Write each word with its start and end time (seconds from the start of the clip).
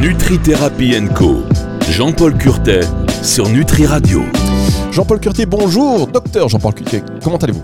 Nutri 0.00 0.38
Co. 1.14 1.42
Jean-Paul 1.90 2.36
Curtet 2.36 2.80
sur 3.22 3.48
Nutri 3.48 3.86
Radio. 3.86 4.22
Jean-Paul 4.90 5.20
Curtet, 5.20 5.46
bonjour. 5.46 6.06
Docteur 6.08 6.48
Jean-Paul 6.48 6.74
Curtet, 6.74 7.02
comment 7.22 7.36
allez-vous? 7.36 7.62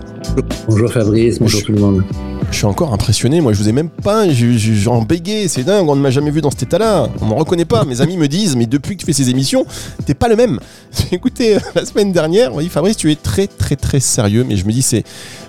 Bonjour 0.67 0.91
Fabrice, 0.91 1.39
bonjour 1.39 1.61
tout 1.63 1.71
le 1.71 1.79
monde. 1.79 2.03
Je 2.51 2.57
suis 2.57 2.65
encore 2.65 2.93
impressionné, 2.93 3.41
moi 3.41 3.53
je 3.53 3.59
vous 3.59 3.69
ai 3.69 3.71
même 3.71 3.89
pas, 3.89 4.27
j'en 4.29 5.01
bégué, 5.03 5.47
c'est 5.47 5.63
dingue, 5.63 5.87
on 5.87 5.95
ne 5.95 6.01
m'a 6.01 6.09
jamais 6.09 6.31
vu 6.31 6.41
dans 6.41 6.49
cet 6.49 6.63
état-là, 6.63 7.07
on 7.21 7.27
me 7.27 7.33
reconnaît 7.33 7.63
pas, 7.63 7.85
mes 7.85 8.01
amis 8.01 8.17
me 8.17 8.27
disent, 8.27 8.55
mais 8.55 8.65
depuis 8.65 8.95
que 8.95 9.01
tu 9.01 9.05
fais 9.05 9.13
ces 9.13 9.29
émissions, 9.29 9.65
t'es 10.05 10.13
pas 10.13 10.27
le 10.27 10.35
même. 10.35 10.59
Écoutez, 11.11 11.57
la 11.75 11.85
semaine 11.85 12.11
dernière, 12.11 12.53
on 12.53 12.59
dit 12.59 12.67
Fabrice, 12.67 12.97
tu 12.97 13.11
es 13.11 13.15
très 13.15 13.47
très 13.47 13.75
très 13.75 13.99
sérieux, 13.99 14.43
mais 14.47 14.57
je 14.57 14.65
me 14.65 14.71
dis, 14.71 14.81
c'est, 14.81 15.03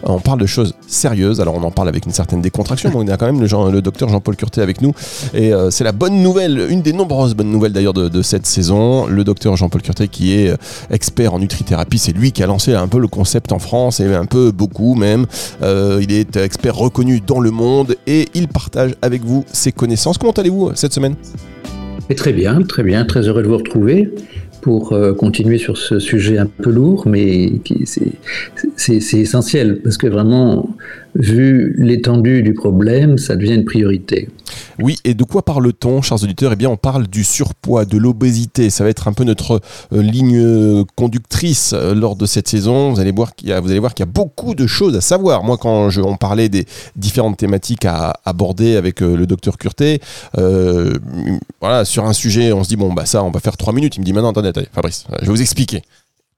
on 0.04 0.20
parle 0.20 0.38
de 0.40 0.46
choses 0.46 0.74
sérieuses, 0.86 1.40
alors 1.40 1.54
on 1.54 1.62
en 1.62 1.70
parle 1.70 1.88
avec 1.88 2.06
une 2.06 2.12
certaine 2.12 2.42
décontraction, 2.42 2.90
mais 2.90 2.96
on 2.96 3.08
a 3.08 3.16
quand 3.16 3.26
même 3.26 3.40
le, 3.40 3.70
le 3.70 3.82
docteur 3.82 4.08
Jean-Paul 4.08 4.36
Curté 4.36 4.60
avec 4.60 4.80
nous, 4.80 4.92
et 5.34 5.52
euh, 5.52 5.70
c'est 5.70 5.84
la 5.84 5.92
bonne 5.92 6.22
nouvelle, 6.22 6.66
une 6.70 6.82
des 6.82 6.92
nombreuses 6.92 7.34
bonnes 7.34 7.50
nouvelles 7.50 7.72
d'ailleurs 7.72 7.94
de, 7.94 8.22
cette 8.22 8.46
saison, 8.46 9.06
le 9.06 9.24
docteur 9.24 9.56
Jean-Paul 9.56 9.82
Curté 9.82 10.06
qui 10.06 10.34
est 10.34 10.50
euh, 10.50 10.56
expert 10.90 11.34
en 11.34 11.38
nutrithérapie, 11.38 11.98
c'est 11.98 12.12
lui 12.12 12.30
qui 12.30 12.42
a 12.42 12.46
lancé 12.46 12.74
un 12.74 12.88
peu 12.88 12.98
le 12.98 13.08
concept 13.08 13.52
en 13.52 13.58
France, 13.58 14.00
et 14.00 14.14
un 14.14 14.26
peu 14.26 14.52
beaucoup 14.52 14.94
même, 14.94 15.26
euh, 15.62 15.98
il 16.02 16.12
est 16.12 16.36
expert 16.36 16.76
reconnu 16.90 17.20
dans 17.20 17.40
le 17.40 17.50
monde 17.50 17.96
et 18.06 18.26
il 18.34 18.48
partage 18.48 18.94
avec 19.00 19.22
vous 19.22 19.44
ses 19.52 19.72
connaissances. 19.72 20.18
Comment 20.18 20.32
allez-vous 20.32 20.72
cette 20.74 20.92
semaine? 20.92 21.14
Très 22.16 22.32
bien, 22.32 22.62
très 22.62 22.82
bien, 22.82 23.04
très 23.04 23.28
heureux 23.28 23.42
de 23.42 23.48
vous 23.48 23.58
retrouver 23.58 24.10
pour 24.60 24.92
euh, 24.92 25.14
continuer 25.14 25.58
sur 25.58 25.78
ce 25.78 26.00
sujet 26.00 26.38
un 26.38 26.46
peu 26.46 26.70
lourd, 26.70 27.06
mais 27.06 27.52
c'est 28.76 29.18
essentiel, 29.18 29.80
parce 29.82 29.96
que 29.96 30.08
vraiment, 30.08 30.68
vu 31.14 31.74
l'étendue 31.78 32.42
du 32.42 32.54
problème, 32.54 33.18
ça 33.18 33.36
devient 33.36 33.54
une 33.54 33.64
priorité. 33.64 34.28
Oui, 34.80 34.96
et 35.04 35.14
de 35.14 35.24
quoi 35.24 35.44
parle-t-on, 35.44 36.02
chers 36.02 36.22
auditeurs? 36.22 36.52
Eh 36.52 36.56
bien, 36.56 36.70
on 36.70 36.76
parle 36.76 37.06
du 37.06 37.24
surpoids, 37.24 37.84
de 37.84 37.98
l'obésité. 37.98 38.70
Ça 38.70 38.84
va 38.84 38.90
être 38.90 39.08
un 39.08 39.12
peu 39.12 39.24
notre 39.24 39.60
euh, 39.92 40.02
ligne 40.02 40.84
conductrice 40.96 41.72
euh, 41.74 41.94
lors 41.94 42.16
de 42.16 42.26
cette 42.26 42.48
saison. 42.48 42.92
Vous 42.92 43.00
allez 43.00 43.12
voir 43.12 43.34
qu'il 43.34 43.48
y 43.48 43.52
a, 43.52 43.60
y 43.60 44.02
a 44.02 44.06
beaucoup 44.06 44.54
de 44.54 44.66
choses 44.66 44.96
à 44.96 45.00
savoir. 45.00 45.44
Moi, 45.44 45.58
quand 45.58 45.90
je, 45.90 46.00
on 46.00 46.16
parlait 46.16 46.48
des 46.48 46.66
différentes 46.96 47.36
thématiques 47.36 47.84
à 47.84 48.14
aborder 48.24 48.76
avec 48.76 49.00
le 49.00 49.26
docteur 49.26 49.58
Curté, 49.58 50.00
voilà, 50.34 51.84
sur 51.84 52.04
un 52.06 52.12
sujet, 52.12 52.52
on 52.52 52.64
se 52.64 52.68
dit 52.68 52.76
bon, 52.76 52.92
bah 52.92 53.06
ça, 53.06 53.22
on 53.22 53.30
va 53.30 53.40
faire 53.40 53.56
trois 53.56 53.72
minutes. 53.72 53.96
Il 53.96 54.00
me 54.00 54.04
dit 54.04 54.12
maintenant, 54.12 54.30
attendez, 54.30 54.48
attendez, 54.48 54.68
Fabrice, 54.72 55.04
je 55.20 55.26
vais 55.26 55.32
vous 55.32 55.42
expliquer. 55.42 55.82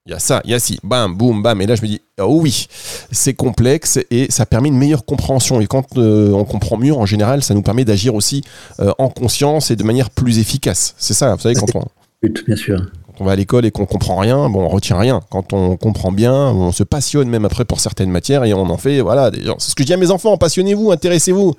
Il 0.05 0.11
y 0.11 0.15
a 0.15 0.19
ça, 0.19 0.41
il 0.43 0.51
y 0.51 0.53
a 0.53 0.59
ci, 0.59 0.81
bam, 0.83 1.15
boum, 1.15 1.41
bam. 1.41 1.61
Et 1.61 1.65
là, 1.65 1.75
je 1.75 1.81
me 1.81 1.87
dis, 1.87 2.01
oh 2.19 2.39
oui, 2.41 2.67
c'est 3.09 3.33
complexe 3.33 3.99
et 4.11 4.29
ça 4.29 4.45
permet 4.45 4.67
une 4.67 4.77
meilleure 4.77 5.05
compréhension. 5.05 5.61
Et 5.61 5.67
quand 5.67 5.97
euh, 5.97 6.33
on 6.33 6.43
comprend 6.43 6.75
mieux, 6.75 6.93
en 6.93 7.05
général, 7.05 7.41
ça 7.41 7.53
nous 7.53 7.61
permet 7.61 7.85
d'agir 7.85 8.13
aussi 8.13 8.41
euh, 8.81 8.91
en 8.97 9.07
conscience 9.07 9.71
et 9.71 9.77
de 9.77 9.83
manière 9.85 10.09
plus 10.09 10.39
efficace. 10.39 10.93
C'est 10.97 11.13
ça, 11.13 11.33
vous 11.33 11.39
savez, 11.39 11.55
quand 11.55 11.73
on. 11.75 11.85
Bien 12.21 12.55
sûr. 12.57 12.79
Quand 13.07 13.21
on 13.21 13.23
va 13.23 13.31
à 13.31 13.35
l'école 13.37 13.65
et 13.65 13.71
qu'on 13.71 13.85
comprend 13.85 14.17
rien, 14.17 14.49
bon, 14.49 14.65
on 14.65 14.67
retient 14.67 14.97
rien. 14.97 15.21
Quand 15.29 15.53
on 15.53 15.77
comprend 15.77 16.11
bien, 16.11 16.33
on 16.33 16.73
se 16.73 16.83
passionne 16.83 17.29
même 17.29 17.45
après 17.45 17.63
pour 17.63 17.79
certaines 17.79 18.11
matières 18.11 18.43
et 18.43 18.53
on 18.53 18.69
en 18.69 18.77
fait, 18.77 18.99
voilà. 18.99 19.31
C'est 19.57 19.69
ce 19.69 19.75
que 19.75 19.83
je 19.83 19.87
dis 19.87 19.93
à 19.93 19.97
mes 19.97 20.11
enfants, 20.11 20.35
passionnez-vous, 20.35 20.91
intéressez-vous 20.91 21.55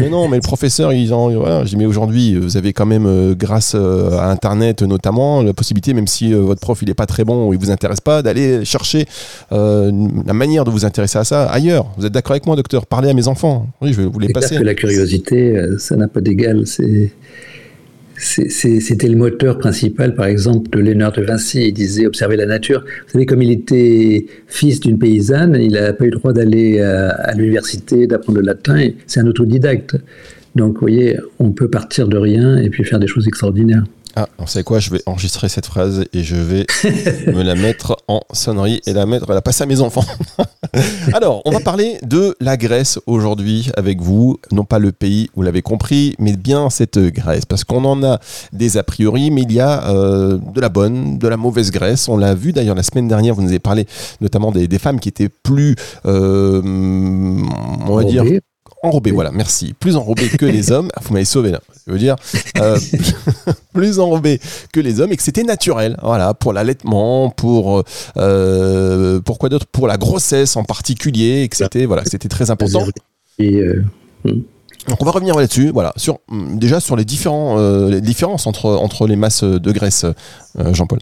mais 0.00 0.08
non, 0.08 0.28
mais 0.28 0.36
le 0.36 0.42
professeur, 0.42 0.92
ils 0.92 1.12
en, 1.12 1.30
voilà, 1.30 1.64
je 1.64 1.70
dis, 1.70 1.76
mais 1.76 1.86
aujourd'hui, 1.86 2.38
vous 2.38 2.56
avez 2.56 2.72
quand 2.72 2.86
même, 2.86 3.06
euh, 3.06 3.34
grâce 3.34 3.72
euh, 3.74 4.10
à 4.12 4.30
Internet 4.30 4.82
notamment, 4.82 5.42
la 5.42 5.52
possibilité, 5.52 5.92
même 5.92 6.06
si 6.06 6.32
euh, 6.32 6.38
votre 6.38 6.60
prof 6.60 6.80
il 6.82 6.90
est 6.90 6.94
pas 6.94 7.06
très 7.06 7.24
bon 7.24 7.48
ou 7.48 7.52
il 7.52 7.58
vous 7.58 7.70
intéresse 7.70 8.00
pas, 8.00 8.22
d'aller 8.22 8.64
chercher 8.64 9.06
la 9.50 10.32
manière 10.32 10.64
de 10.64 10.70
vous 10.70 10.84
intéresser 10.84 11.18
à 11.18 11.24
ça 11.24 11.46
ailleurs. 11.46 11.86
Vous 11.98 12.06
êtes 12.06 12.12
d'accord 12.12 12.32
avec 12.32 12.46
moi, 12.46 12.56
docteur? 12.56 12.86
Parlez 12.86 13.10
à 13.10 13.14
mes 13.14 13.28
enfants. 13.28 13.66
Oui, 13.80 13.92
je 13.92 14.00
vais 14.00 14.06
vous 14.06 14.18
les 14.18 14.28
passer. 14.28 14.56
que 14.56 14.62
la 14.62 14.74
curiosité, 14.74 15.60
ça 15.78 15.96
n'a 15.96 16.08
pas 16.08 16.20
d'égal. 16.20 16.66
C'est 16.66 17.10
c'était 18.18 19.08
le 19.08 19.16
moteur 19.16 19.58
principal, 19.58 20.14
par 20.14 20.26
exemple, 20.26 20.70
de 20.70 20.80
Léonard 20.80 21.12
de 21.12 21.22
Vinci. 21.22 21.68
Il 21.68 21.72
disait 21.72 22.06
observer 22.06 22.36
la 22.36 22.46
nature. 22.46 22.80
Vous 22.80 23.12
savez, 23.12 23.26
comme 23.26 23.42
il 23.42 23.50
était 23.50 24.26
fils 24.46 24.80
d'une 24.80 24.98
paysanne, 24.98 25.56
il 25.60 25.72
n'a 25.72 25.92
pas 25.92 26.04
eu 26.04 26.10
le 26.10 26.18
droit 26.18 26.32
d'aller 26.32 26.80
à, 26.80 27.32
l'université, 27.34 28.06
d'apprendre 28.06 28.38
le 28.40 28.46
latin. 28.46 28.88
C'est 29.06 29.20
un 29.20 29.26
autodidacte. 29.26 29.96
Donc, 30.54 30.74
vous 30.74 30.80
voyez, 30.80 31.18
on 31.38 31.50
peut 31.50 31.68
partir 31.68 32.08
de 32.08 32.16
rien 32.16 32.56
et 32.56 32.70
puis 32.70 32.84
faire 32.84 32.98
des 32.98 33.06
choses 33.06 33.28
extraordinaires. 33.28 33.84
Ah, 34.18 34.30
vous 34.38 34.46
savez 34.46 34.64
quoi? 34.64 34.78
Je 34.78 34.90
vais 34.90 35.02
enregistrer 35.04 35.50
cette 35.50 35.66
phrase 35.66 36.06
et 36.14 36.22
je 36.22 36.36
vais 36.36 36.66
me 37.32 37.42
la 37.42 37.54
mettre 37.54 37.98
en 38.08 38.22
sonnerie 38.32 38.80
et 38.86 38.94
la 38.94 39.04
mettre, 39.04 39.30
la 39.30 39.42
passer 39.42 39.64
à 39.64 39.66
mes 39.66 39.82
enfants. 39.82 40.04
Alors, 41.12 41.42
on 41.44 41.50
va 41.50 41.60
parler 41.60 41.98
de 42.02 42.36
la 42.40 42.56
Grèce 42.56 42.98
aujourd'hui 43.06 43.70
avec 43.76 44.00
vous. 44.00 44.38
Non 44.52 44.64
pas 44.64 44.78
le 44.78 44.92
pays, 44.92 45.30
vous 45.34 45.42
l'avez 45.42 45.62
compris, 45.62 46.14
mais 46.18 46.36
bien 46.36 46.70
cette 46.70 46.98
Grèce. 46.98 47.44
Parce 47.44 47.64
qu'on 47.64 47.84
en 47.84 48.02
a 48.02 48.18
des 48.52 48.76
a 48.76 48.82
priori, 48.82 49.30
mais 49.30 49.42
il 49.42 49.52
y 49.52 49.60
a 49.60 49.88
euh, 49.88 50.38
de 50.54 50.60
la 50.60 50.68
bonne, 50.68 51.18
de 51.18 51.28
la 51.28 51.36
mauvaise 51.36 51.70
Grèce. 51.70 52.08
On 52.08 52.16
l'a 52.16 52.34
vu 52.34 52.52
d'ailleurs 52.52 52.74
la 52.74 52.82
semaine 52.82 53.08
dernière, 53.08 53.34
vous 53.34 53.42
nous 53.42 53.48
avez 53.48 53.58
parlé 53.58 53.86
notamment 54.20 54.52
des, 54.52 54.76
femmes 54.78 55.00
qui 55.00 55.08
étaient 55.08 55.30
plus, 55.30 55.74
euh, 56.04 56.60
on 56.64 57.96
va 57.96 58.04
dire 58.04 58.24
enrobé, 58.86 59.10
voilà, 59.10 59.30
merci. 59.32 59.74
Plus 59.78 59.96
enrobé 59.96 60.28
que 60.28 60.46
les 60.46 60.72
hommes. 60.72 60.88
Ah, 60.96 61.00
vous 61.02 61.12
m'avez 61.12 61.24
sauvé 61.24 61.50
là. 61.50 61.60
Je 61.86 61.92
veux 61.92 61.98
dire, 61.98 62.16
euh, 62.58 62.78
plus 63.72 63.98
enrobé 64.00 64.40
que 64.72 64.80
les 64.80 65.00
hommes 65.00 65.12
et 65.12 65.16
que 65.16 65.22
c'était 65.22 65.42
naturel. 65.42 65.96
Voilà, 66.02 66.34
pour 66.34 66.52
l'allaitement, 66.52 67.30
pour 67.30 67.84
euh, 68.16 69.20
pourquoi 69.20 69.48
d'autre, 69.48 69.66
pour 69.66 69.86
la 69.86 69.96
grossesse 69.96 70.56
en 70.56 70.64
particulier, 70.64 71.42
et 71.42 71.48
que 71.48 71.56
c'était 71.56 71.86
voilà, 71.86 72.04
c'était 72.04 72.28
très 72.28 72.50
important. 72.50 72.86
Euh, 73.40 73.82
hmm. 74.24 74.42
Donc 74.88 75.00
on 75.00 75.04
va 75.04 75.10
revenir 75.10 75.36
là-dessus, 75.36 75.70
voilà, 75.70 75.92
sur 75.96 76.18
hmm, 76.28 76.58
déjà 76.58 76.80
sur 76.80 76.96
les 76.96 77.04
différents 77.04 77.56
les 77.88 78.00
différences 78.00 78.46
entre 78.46 78.70
entre 78.70 79.06
les 79.06 79.16
masses 79.16 79.44
de 79.44 79.72
graisse, 79.72 80.06
Jean-Paul. 80.72 81.00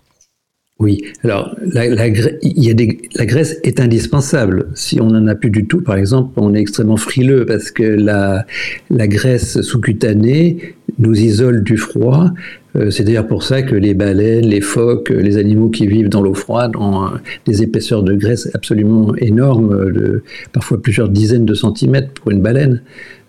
Oui, 0.81 1.05
alors 1.23 1.55
la, 1.63 2.11
graisse 2.11 3.61
est 3.63 3.79
indispensable. 3.79 4.67
Si 4.75 5.01
on 5.01 5.07
n'en 5.07 5.29
a 5.29 5.37
plus 5.37 5.51
du 5.51 5.67
tout, 5.67 5.81
par 5.83 5.97
exemple, 5.97 6.33
on 6.37 6.53
est 6.53 6.61
extrêmement 6.61 6.97
frileux 6.97 7.47
parce 7.47 7.71
que 7.71 7.85
la, 7.85 8.45
graisse 8.91 9.61
sous-cutanée 9.61 10.75
nous 10.99 11.15
isole 11.15 11.63
du 11.63 11.77
froid. 11.77 12.31
Euh, 12.75 12.91
c'est 12.91 13.05
d'ailleurs 13.05 13.29
pour 13.29 13.45
ça 13.45 13.63
que 13.63 13.77
les 13.77 13.95
baleines, 13.95 14.47
les 14.47 14.61
phoques, 14.61 15.11
les 15.11 15.37
animaux 15.37 15.69
qui 15.69 15.87
vivent 15.87 16.09
dans 16.09 16.21
l'eau 16.21 16.35
froide 16.35 16.75
ont 16.75 17.09
des 17.47 17.63
épaisseurs 17.63 18.03
de 18.03 18.15
graisse 18.15 18.51
absolument 18.53 19.15
énormes, 19.17 19.93
de, 19.93 20.25
parfois 20.53 20.83
plusieurs 20.83 21.09
dizaines 21.09 21.45
de 21.45 21.55
centimètres 21.55 22.13
pour 22.15 22.33
une 22.33 22.43
baleine. 22.43 22.83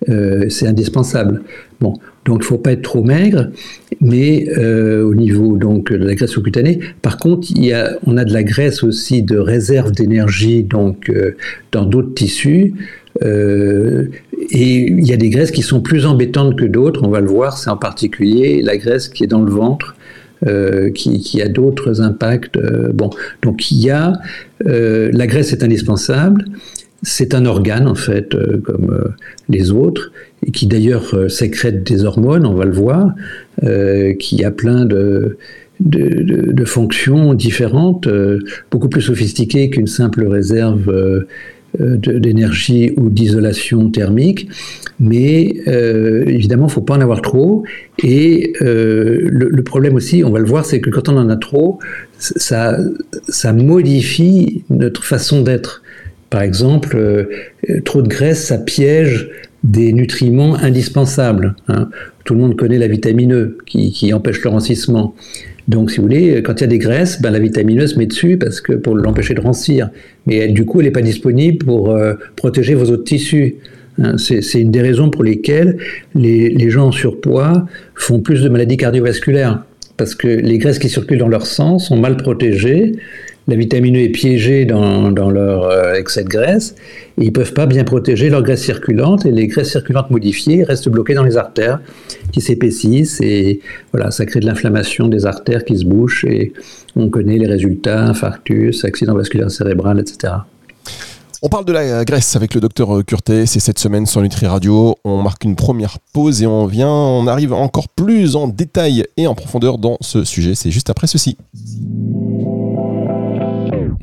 Euh, 0.10 0.50
c'est 0.50 0.68
indispensable. 0.68 1.44
Bon, 1.80 1.94
donc 2.26 2.38
il 2.40 2.46
ne 2.46 2.46
faut 2.46 2.58
pas 2.58 2.72
être 2.72 2.82
trop 2.82 3.04
maigre, 3.04 3.50
mais 4.02 4.48
euh, 4.58 5.04
au 5.04 5.14
niveau 5.14 5.58
donc 5.58 5.94
de 5.94 6.04
la 6.04 6.16
graisse 6.16 6.32
sous-cutanée. 6.32 6.80
Par 7.02 7.18
contre, 7.18 7.48
il 7.52 7.64
y 7.64 7.72
a, 7.72 7.98
on 8.06 8.18
a 8.18 8.26
de 8.26 8.34
la 8.34 8.44
graisse 8.44 8.84
aussi 8.84 9.22
de 9.22 9.38
réserve 9.38 9.92
d'énergie 9.92 10.64
donc 10.64 11.10
euh, 11.10 11.36
dans 11.72 11.86
d'autres 11.86 12.14
tissus. 12.16 12.74
Euh, 13.24 14.08
et 14.50 14.92
il 14.92 15.08
y 15.08 15.14
a 15.14 15.18
des 15.18 15.30
graisses 15.30 15.52
qui 15.52 15.62
sont 15.62 15.82
plus 15.82 16.06
embêtantes 16.06 16.58
que 16.58 16.66
d'autres. 16.66 17.02
On 17.04 17.10
va 17.10 17.22
le 17.22 17.28
voir, 17.28 17.58
c'est 17.58 17.70
en 17.70 17.78
particulier 17.78 18.62
la 18.62 18.76
graisse 18.76 19.08
qui 19.08 19.24
est 19.24 19.28
dans 19.28 19.42
le 19.42 19.52
ventre. 19.52 19.96
qui, 20.94 21.20
qui, 21.22 21.42
a 21.42 21.48
d'autres 21.48 22.02
impacts. 22.02 22.60
bon, 22.94 23.10
donc 23.42 23.72
il 23.72 23.80
y 23.80 23.90
a 23.90 24.14
la 24.60 25.28
graisse 25.28 25.54
est 25.54 25.64
indispensable. 25.64 26.46
C'est 27.08 27.36
un 27.36 27.46
organe 27.46 27.88
en 27.88 27.96
fait, 27.96 28.36
comme 28.64 29.14
les 29.48 29.72
autres, 29.72 30.12
et 30.46 30.52
qui 30.52 30.68
d'ailleurs 30.68 31.14
euh, 31.14 31.28
sécrète 31.28 31.84
des 31.84 32.06
hormones, 32.06 32.46
on 32.46 32.54
va 32.54 32.66
le 32.66 32.72
voir, 32.72 33.14
euh, 33.64 34.14
qui 34.14 34.44
a 34.44 34.52
plein 34.52 34.86
de, 34.86 35.38
de, 35.80 36.66
fonctions 36.66 37.34
différentes, 37.34 38.08
euh, 38.08 38.40
beaucoup 38.72 38.90
plus 38.90 39.02
sophistiquées 39.02 39.70
qu'une 39.70 39.88
simple 39.88 40.26
réserve 40.28 41.26
d'énergie 41.78 42.94
ou 42.96 43.10
d'isolation 43.10 43.90
thermique. 43.90 44.48
Mais 44.98 45.56
évidemment, 46.26 46.68
il 46.68 46.70
ne 46.70 46.74
faut 46.74 46.82
pas 46.82 46.96
en 46.96 47.02
avoir 47.02 47.22
trop. 47.22 47.66
Et 48.02 48.54
le, 48.62 49.62
problème 49.62 49.96
aussi, 49.96 50.24
on 50.24 50.30
va 50.32 50.40
le 50.40 50.46
voir, 50.46 50.64
c'est 50.64 50.80
que 50.80 50.90
quand 50.90 51.10
on 51.10 51.18
en 51.18 51.30
a 51.30 51.36
trop, 51.36 51.80
ça, 52.18 52.78
ça 53.28 53.52
modifie 53.52 54.64
notre 54.70 55.04
façon 55.04 55.42
d'être. 55.42 55.84
Par 56.30 56.42
exemple, 56.42 57.28
trop 57.86 58.02
de 58.02 58.08
graisse, 58.08 58.46
ça 58.46 58.58
piège 58.58 59.30
des 59.66 59.94
nutriments 59.94 60.56
indispensables. 60.56 61.56
Hein. 61.68 61.90
Tout 62.24 62.36
le 62.36 62.40
monde 62.40 62.56
connaît 62.56 62.78
la 62.78 62.88
vitamine 62.88 63.34
E 63.34 63.58
qui, 63.66 64.14
empêche 64.14 64.44
le 64.44 64.50
rancissement. 64.50 65.16
Donc, 65.68 65.90
si 65.90 65.98
vous 65.98 66.04
voulez, 66.04 66.44
quand 66.44 66.62
il 66.62 66.62
y 66.62 66.64
a 66.66 66.68
des 66.68 66.78
graisses, 66.78 67.22
ben, 67.22 67.32
la 67.32 67.40
vitamine 67.40 67.82
E 67.82 67.88
se 67.88 67.98
met 67.98 68.06
dessus 68.06 68.38
parce 68.38 68.62
que 68.62 68.74
pour 68.74 68.96
l'empêcher 68.96 69.34
de 69.34 69.42
rancir. 69.42 69.90
Mais 70.28 70.48
du 70.48 70.66
coup, 70.66 70.80
elle 70.80 70.86
n'est 70.86 70.92
pas 70.92 71.02
disponible 71.02 71.66
pour 71.66 71.92
euh, 71.92 72.14
protéger 72.36 72.76
vos 72.76 72.92
autres 72.92 73.04
tissus. 73.04 73.56
Hein. 73.98 74.18
C'est 74.18 74.62
une 74.62 74.72
des 74.72 74.82
raisons 74.82 75.10
pour 75.10 75.24
lesquelles 75.24 75.78
les, 76.14 76.50
les, 76.50 76.70
gens 76.70 76.88
en 76.88 76.92
surpoids 76.92 77.66
font 77.96 78.20
plus 78.20 78.44
de 78.44 78.50
maladies 78.50 78.78
cardiovasculaires. 78.78 79.66
Parce 79.98 80.14
que 80.14 80.28
les 80.28 80.58
graisses 80.60 80.78
qui 80.78 80.90
circulent 80.90 81.18
dans 81.18 81.28
leur 81.28 81.48
sang 81.48 81.80
sont 81.80 81.98
mal 81.98 82.18
protégées 82.18 82.94
la 83.48 83.56
vitamine 83.56 83.96
E 83.96 84.00
est 84.00 84.10
piégée 84.10 84.66
dans, 84.66 85.12
leur 85.30 85.66
euh, 85.66 85.94
excès 85.94 86.24
de 86.24 86.30
graisse, 86.30 86.76
ils 87.18 87.28
ne 87.28 87.32
peuvent 87.32 87.54
pas 87.54 87.66
bien 87.66 87.84
protéger 87.84 88.30
leur 88.30 88.42
graisse 88.42 88.64
circulante, 88.64 89.26
et 89.26 89.32
les 89.32 89.48
graisses 89.48 89.72
circulantes 89.72 90.10
modifiées 90.10 90.64
restent 90.64 90.90
bloquées 90.90 91.14
dans 91.14 91.24
les 91.24 91.38
artères 91.38 91.80
qui 92.32 92.42
s'épaississent, 92.42 93.22
et 93.22 93.62
voilà, 93.94 94.12
ça 94.12 94.26
crée 94.26 94.40
de 94.40 94.46
l'inflammation 94.46 95.08
des 95.08 95.26
artères 95.26 95.64
qui 95.64 95.78
se 95.78 95.86
bouchent, 95.86 96.26
et 96.26 96.54
on 96.96 97.10
connaît 97.10 97.38
les 97.38 97.48
résultats, 97.48 98.06
infarctus, 98.06 98.84
accident 98.84 99.14
vasculaire 99.14 99.52
cérébral, 99.52 100.00
etc. 100.00 100.34
On 101.42 101.50
parle 101.50 101.66
de 101.66 101.74
la 101.74 102.04
graisse 102.06 102.36
avec 102.36 102.56
le 102.56 102.62
docteur 102.62 103.06
Curtet, 103.06 103.46
c'est 103.46 103.60
cette 103.60 103.78
semaine 103.78 104.08
sur 104.08 104.22
Nutri 104.22 104.48
Radio. 104.48 104.96
On 105.04 105.22
marque 105.22 105.44
une 105.44 105.56
première 105.56 106.00
pause 106.12 106.42
et 106.42 106.48
on 106.48 106.66
vient, 106.66 106.90
on 106.90 107.28
arrive 107.28 107.54
encore 107.54 107.88
plus 107.90 108.36
en 108.36 108.48
détail 108.48 109.04
et 109.16 109.28
en 109.28 109.36
profondeur 109.36 109.78
dans 109.78 109.98
ce 110.02 110.24
sujet. 110.24 110.56
C'est 110.56 110.72
juste 110.72 110.90
après 110.90 111.06
ceci. 111.06 111.38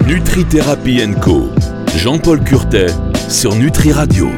Nutri 0.01 0.45
Thérapie 0.45 1.01
Co. 1.21 1.49
Jean-Paul 1.97 2.43
Curtet 2.43 2.87
sur 3.29 3.55
Nutri 3.55 3.93
Radio. 3.93 4.29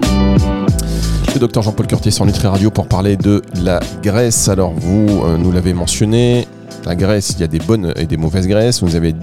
Le 1.35 1.41
docteur 1.41 1.63
Jean-Paul 1.63 1.87
Curtet 1.87 2.11
sur 2.11 2.27
Nutri 2.27 2.47
Radio 2.47 2.71
pour 2.71 2.87
parler 2.87 3.17
de 3.17 3.41
la 3.63 3.81
graisse. 4.03 4.49
Alors 4.49 4.73
vous 4.73 5.23
euh, 5.25 5.39
nous 5.39 5.53
l'avez 5.53 5.73
mentionné, 5.73 6.47
la 6.85 6.95
graisse, 6.95 7.31
il 7.37 7.41
y 7.41 7.45
a 7.45 7.47
des 7.47 7.59
bonnes 7.59 7.93
et 7.97 8.07
des 8.07 8.17
mauvaises 8.17 8.47
graisses. 8.47 8.81
Vous 8.81 8.89
nous 8.89 8.97
avez 8.97 9.15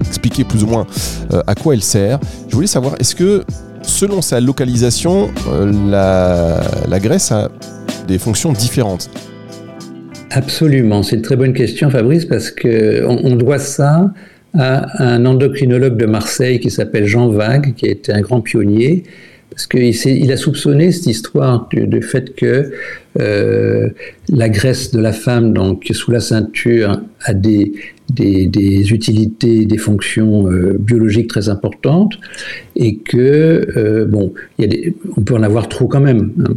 expliqué 0.00 0.44
plus 0.44 0.62
ou 0.62 0.66
moins 0.66 0.86
euh, 1.32 1.42
à 1.46 1.54
quoi 1.54 1.74
elle 1.74 1.82
sert. 1.82 2.20
Je 2.48 2.54
voulais 2.54 2.66
savoir, 2.66 2.94
est-ce 3.00 3.14
que 3.14 3.44
selon 3.82 4.22
sa 4.22 4.40
localisation, 4.40 5.30
euh, 5.48 6.60
la, 6.88 7.00
graisse 7.00 7.32
a 7.32 7.50
des 8.06 8.18
fonctions 8.18 8.52
différentes? 8.52 9.10
Absolument, 10.30 11.02
c'est 11.02 11.16
une 11.16 11.22
très 11.22 11.36
bonne 11.36 11.52
question 11.52 11.90
Fabrice 11.90 12.24
parce 12.24 12.50
qu'on 12.50 13.18
on 13.22 13.36
doit 13.36 13.58
ça 13.58 14.12
à 14.54 15.02
un 15.02 15.24
endocrinologue 15.24 15.96
de 15.96 16.06
Marseille 16.06 16.60
qui 16.60 16.70
s'appelle 16.70 17.06
Jean 17.06 17.28
Vague, 17.28 17.74
qui 17.74 17.86
a 17.86 17.90
été 17.90 18.12
un 18.12 18.20
grand 18.20 18.40
pionnier, 18.40 19.04
parce 19.52 19.66
qu'il 19.66 19.84
il 19.84 20.32
a 20.32 20.36
soupçonné 20.36 20.92
cette 20.92 21.06
histoire 21.06 21.68
du, 21.70 22.02
fait 22.02 22.34
que 22.34 22.70
euh, 23.20 23.90
la 24.30 24.48
graisse 24.48 24.92
de 24.92 25.00
la 25.00 25.12
femme, 25.12 25.52
donc 25.52 25.88
sous 25.92 26.10
la 26.10 26.20
ceinture, 26.20 27.02
a 27.24 27.34
des, 27.34 27.72
des, 28.08 28.92
utilités, 28.92 29.66
des 29.66 29.78
fonctions 29.78 30.50
euh, 30.50 30.76
biologiques 30.78 31.28
très 31.28 31.48
importantes, 31.48 32.18
et 32.76 32.96
que 32.96 33.66
euh, 33.76 34.06
bon, 34.06 34.32
y 34.58 34.64
a 34.64 34.68
des, 34.68 34.94
on 35.16 35.20
peut 35.20 35.34
en 35.34 35.42
avoir 35.42 35.68
trop 35.68 35.86
quand 35.86 36.00
même. 36.00 36.32
Hein. 36.38 36.54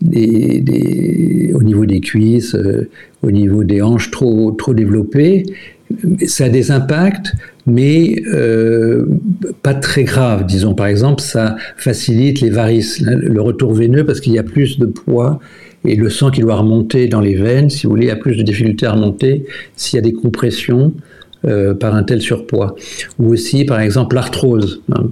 Des, 0.00 1.52
au 1.54 1.62
niveau 1.62 1.86
des 1.86 2.00
cuisses, 2.00 2.56
au 3.22 3.30
niveau 3.30 3.62
des 3.62 3.82
hanches 3.82 4.10
trop, 4.10 4.50
trop 4.50 4.74
développées, 4.74 5.44
ça 6.26 6.44
a 6.44 6.48
des 6.48 6.70
impacts, 6.70 7.32
mais 7.66 8.22
euh, 8.32 9.06
pas 9.62 9.74
très 9.74 10.04
graves. 10.04 10.46
Disons, 10.46 10.74
par 10.74 10.86
exemple, 10.86 11.20
ça 11.22 11.56
facilite 11.76 12.40
les 12.40 12.50
varices, 12.50 13.00
le 13.00 13.40
retour 13.40 13.72
veineux, 13.72 14.04
parce 14.04 14.20
qu'il 14.20 14.32
y 14.32 14.38
a 14.38 14.42
plus 14.42 14.78
de 14.78 14.86
poids 14.86 15.40
et 15.84 15.96
le 15.96 16.10
sang 16.10 16.30
qui 16.30 16.40
doit 16.40 16.56
remonter 16.56 17.08
dans 17.08 17.20
les 17.20 17.34
veines, 17.34 17.68
si 17.68 17.86
vous 17.86 17.90
voulez, 17.90 18.06
il 18.06 18.08
y 18.08 18.12
a 18.12 18.16
plus 18.16 18.36
de 18.36 18.42
difficultés 18.42 18.86
à 18.86 18.92
remonter 18.92 19.46
s'il 19.74 19.96
y 19.96 19.98
a 19.98 20.02
des 20.02 20.12
compressions. 20.12 20.92
Euh, 21.44 21.74
par 21.74 21.96
un 21.96 22.04
tel 22.04 22.22
surpoids. 22.22 22.76
Ou 23.18 23.32
aussi, 23.32 23.64
par 23.64 23.80
exemple, 23.80 24.14
l'arthrose. 24.14 24.80
Hein. 24.92 25.10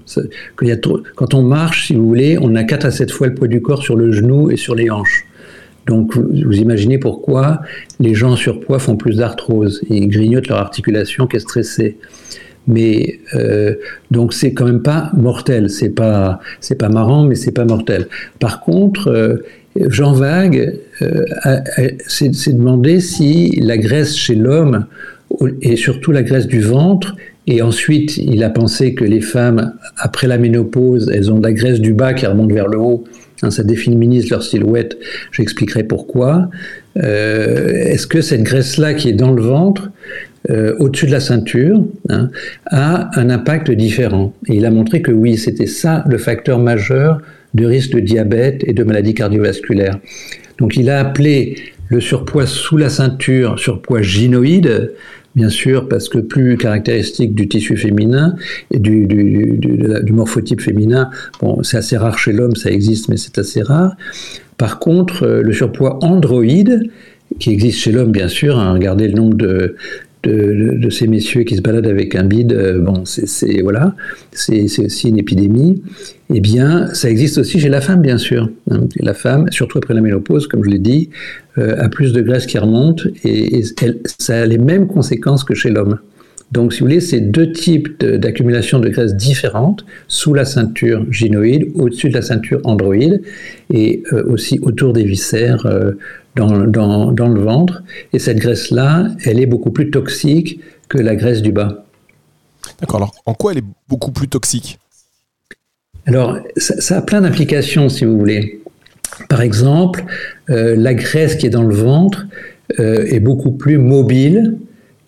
Quand 1.17 1.35
on 1.35 1.43
marche, 1.43 1.89
si 1.89 1.95
vous 1.95 2.07
voulez, 2.07 2.39
on 2.41 2.55
a 2.55 2.63
4 2.63 2.85
à 2.85 2.91
7 2.93 3.11
fois 3.11 3.27
le 3.27 3.35
poids 3.35 3.49
du 3.49 3.61
corps 3.61 3.83
sur 3.83 3.97
le 3.97 4.13
genou 4.13 4.49
et 4.49 4.57
sur 4.57 4.77
les 4.77 4.91
hanches. 4.91 5.27
Donc 5.91 6.17
vous, 6.17 6.57
imaginez 6.57 6.99
pourquoi 6.99 7.63
les 7.99 8.15
gens 8.15 8.31
en 8.31 8.37
surpoids 8.37 8.79
font 8.79 8.97
plus 8.97 9.17
d'arthrose. 9.17 9.83
Ils 9.91 10.07
grignotent 10.07 10.47
leur 10.47 10.59
articulation 10.59 11.27
qui 11.27 11.37
est 11.37 11.41
stressée. 11.41 11.97
Mais 12.69 13.19
euh, 13.35 13.75
donc 14.13 14.33
c'est 14.33 14.53
quand 14.53 14.67
même 14.67 14.83
pas 14.83 15.11
mortel. 15.17 15.69
C'est 15.69 15.91
pas 15.91 16.39
c'est 16.61 16.77
pas 16.77 16.91
marrant, 16.91 17.25
mais 17.25 17.35
c'est 17.35 17.51
pas 17.51 17.65
mortel. 17.65 18.07
Par 18.39 18.61
contre, 18.61 19.09
euh, 19.09 19.43
Jean 19.89 20.13
Vague 20.13 20.79
euh, 21.03 21.25
s'est 22.07 22.53
demandé 22.53 23.01
si 23.01 23.59
la 23.61 23.77
graisse 23.77 24.15
chez 24.15 24.37
l'homme 24.37 24.87
et 25.61 25.75
surtout 25.75 26.13
la 26.13 26.23
graisse 26.23 26.47
du 26.47 26.61
ventre 26.61 27.17
et 27.47 27.63
ensuite, 27.63 28.17
il 28.17 28.45
a 28.45 28.51
pensé 28.51 28.95
que 28.95 29.05
les 29.05 29.21
femmes, 29.21 29.73
après 29.97 30.29
la 30.29 30.39
ménopause, 30.39 31.11
elles 31.13 31.33
ont 31.33 31.39
de 31.39 31.43
la 31.43 31.53
graisse 31.53 31.81
du 31.81 31.95
bas 31.95 32.15
qui 32.15 32.25
remonte 32.27 32.53
vers 32.53 32.69
le 32.69 32.79
haut 32.79 33.03
ça 33.49 33.63
déféminise 33.63 34.29
leur 34.29 34.43
silhouette. 34.43 34.99
J'expliquerai 35.33 35.85
pourquoi. 35.85 36.51
Euh, 36.99 37.85
est-ce 37.85 38.07
que 38.07 38.21
cette 38.21 38.43
graisse-là 38.43 38.93
qui 38.93 39.09
est 39.09 39.15
dans 39.15 39.33
le 39.33 39.43
ventre, 39.43 39.91
euh, 40.51 40.75
au-dessus 40.79 41.07
de 41.07 41.13
la 41.13 41.21
ceinture, 41.21 41.83
hein, 42.11 42.31
a 42.67 43.11
un 43.19 43.31
impact 43.31 43.71
différent? 43.71 44.35
Et 44.49 44.57
il 44.57 44.67
a 44.67 44.71
montré 44.71 45.01
que 45.01 45.13
oui, 45.13 45.39
c'était 45.39 45.67
ça 45.67 46.05
le 46.07 46.19
facteur 46.19 46.59
majeur 46.59 47.23
de 47.55 47.65
risque 47.65 47.93
de 47.93 48.01
diabète 48.01 48.63
et 48.67 48.75
de 48.75 48.85
maladies 48.85 49.15
cardiovasculaires. 49.15 49.99
Donc 50.59 50.77
il 50.77 50.91
a 50.91 51.01
appelé 51.01 51.57
le 51.89 52.01
surpoids 52.01 52.47
sous 52.47 52.77
la 52.77 52.89
ceinture 52.89 53.59
surpoids 53.59 54.03
gynoïde, 54.03 54.93
bien 55.35 55.49
sûr, 55.49 55.89
parce 55.89 56.09
que 56.09 56.19
plus 56.19 56.57
caractéristique 56.57 57.35
du 57.35 57.49
tissu 57.49 57.77
féminin 57.77 58.35
et 58.71 58.79
du, 58.79 60.13
morphotype 60.13 60.61
féminin, 60.61 61.11
bon, 61.41 61.63
c'est 61.63 61.77
assez 61.77 61.97
rare 61.97 62.19
chez 62.19 62.33
l'homme, 62.33 62.57
ça 62.57 62.71
existe, 62.71 63.09
mais 63.09 63.17
c'est 63.17 63.39
assez 63.39 63.63
rare. 63.63 63.97
Par 64.57 64.79
contre, 64.79 65.25
euh, 65.25 65.43
le 65.43 65.53
surpoids 65.53 65.99
androïde, 66.03 66.91
qui 67.39 67.51
existe 67.51 67.79
chez 67.79 67.93
l'homme, 67.93 68.11
bien 68.11 68.29
sûr, 68.29 68.59
hein, 68.59 68.73
regardez 68.73 69.07
le 69.07 69.15
nombre 69.15 69.35
de, 69.35 69.77
de, 70.23 70.91
ces 70.91 71.07
messieurs 71.07 71.45
qui 71.45 71.57
se 71.57 71.63
baladent 71.63 71.87
avec 71.87 72.15
un 72.15 72.25
bide, 72.25 72.53
euh, 72.53 72.79
bon, 72.81 73.05
c'est 73.05 73.63
voilà, 73.63 73.95
c'est 74.33 74.65
aussi 74.85 75.09
une 75.09 75.19
épidémie. 75.19 75.83
Eh 76.33 76.41
bien, 76.41 76.93
ça 76.95 77.11
existe 77.11 77.39
aussi 77.39 77.59
chez 77.59 77.69
la 77.69 77.81
femme, 77.81 78.03
bien 78.03 78.19
sûr. 78.19 78.51
Hein. 78.71 78.81
La 78.97 79.15
femme, 79.15 79.47
surtout 79.51 79.79
après 79.79 79.95
la 79.95 80.01
ménopause, 80.01 80.47
comme 80.47 80.63
je 80.63 80.71
l'ai 80.71 80.79
dit, 80.79 81.11
euh, 81.59 81.75
a 81.79 81.89
plus 81.89 82.13
de 82.13 82.21
graisse 82.21 82.47
qui 82.47 82.59
remonte 82.59 83.07
et, 83.25 83.63
ça 84.19 84.43
a 84.43 84.47
les 84.47 84.59
mêmes 84.59 84.87
conséquences 84.87 85.45
que 85.45 85.55
chez 85.55 85.71
l'homme. 85.71 85.99
Donc, 86.53 86.73
si 86.73 86.81
vous 86.81 86.87
voulez, 86.87 87.01
c'est 87.01 87.21
deux 87.21 87.53
types 87.53 88.05
d'accumulation 88.05 88.81
de, 88.81 88.89
graisse 88.89 89.15
différentes, 89.15 89.85
sous 90.09 90.35
la 90.35 90.45
ceinture 90.45 91.07
gynoïde, 91.11 91.71
au-dessus 91.75 92.09
de 92.09 92.15
la 92.15 92.23
ceinture 92.23 92.61
androïde, 92.65 93.23
et 93.73 94.03
euh, 94.13 94.25
aussi 94.29 94.59
autour 94.61 94.93
des 94.93 95.05
viscères, 95.05 95.65
dans, 96.37 97.13
dans, 97.13 97.29
le 97.29 97.41
ventre. 97.41 97.83
Et 98.13 98.19
cette 98.19 98.39
graisse-là, 98.39 99.09
elle 99.25 99.41
est 99.41 99.47
beaucoup 99.47 99.71
plus 99.71 99.91
toxique 99.91 100.61
que 100.89 100.99
la 100.99 101.17
graisse 101.17 101.43
du 101.43 101.53
bas. 101.53 101.85
D'accord. 102.81 102.97
Alors, 102.97 103.15
en 103.27 103.35
quoi 103.35 103.53
elle 103.53 103.59
est 103.59 103.65
beaucoup 103.89 104.13
plus 104.13 104.29
toxique? 104.29 104.79
Alors, 106.07 106.39
ça, 106.57 106.99
a 106.99 107.03
plein 107.03 107.21
d'implications, 107.21 107.89
si 107.89 108.05
vous 108.05 108.19
voulez. 108.19 108.61
Par 109.29 109.43
exemple, 109.43 110.05
euh, 110.49 110.75
la 110.77 110.95
graisse 110.95 111.35
qui 111.37 111.47
est 111.47 111.51
dans 111.51 111.63
le 111.63 111.75
ventre 111.75 112.27
euh, 112.79 113.05
est 113.07 113.21
beaucoup 113.21 113.51
plus 113.51 113.79
mobile 113.79 114.59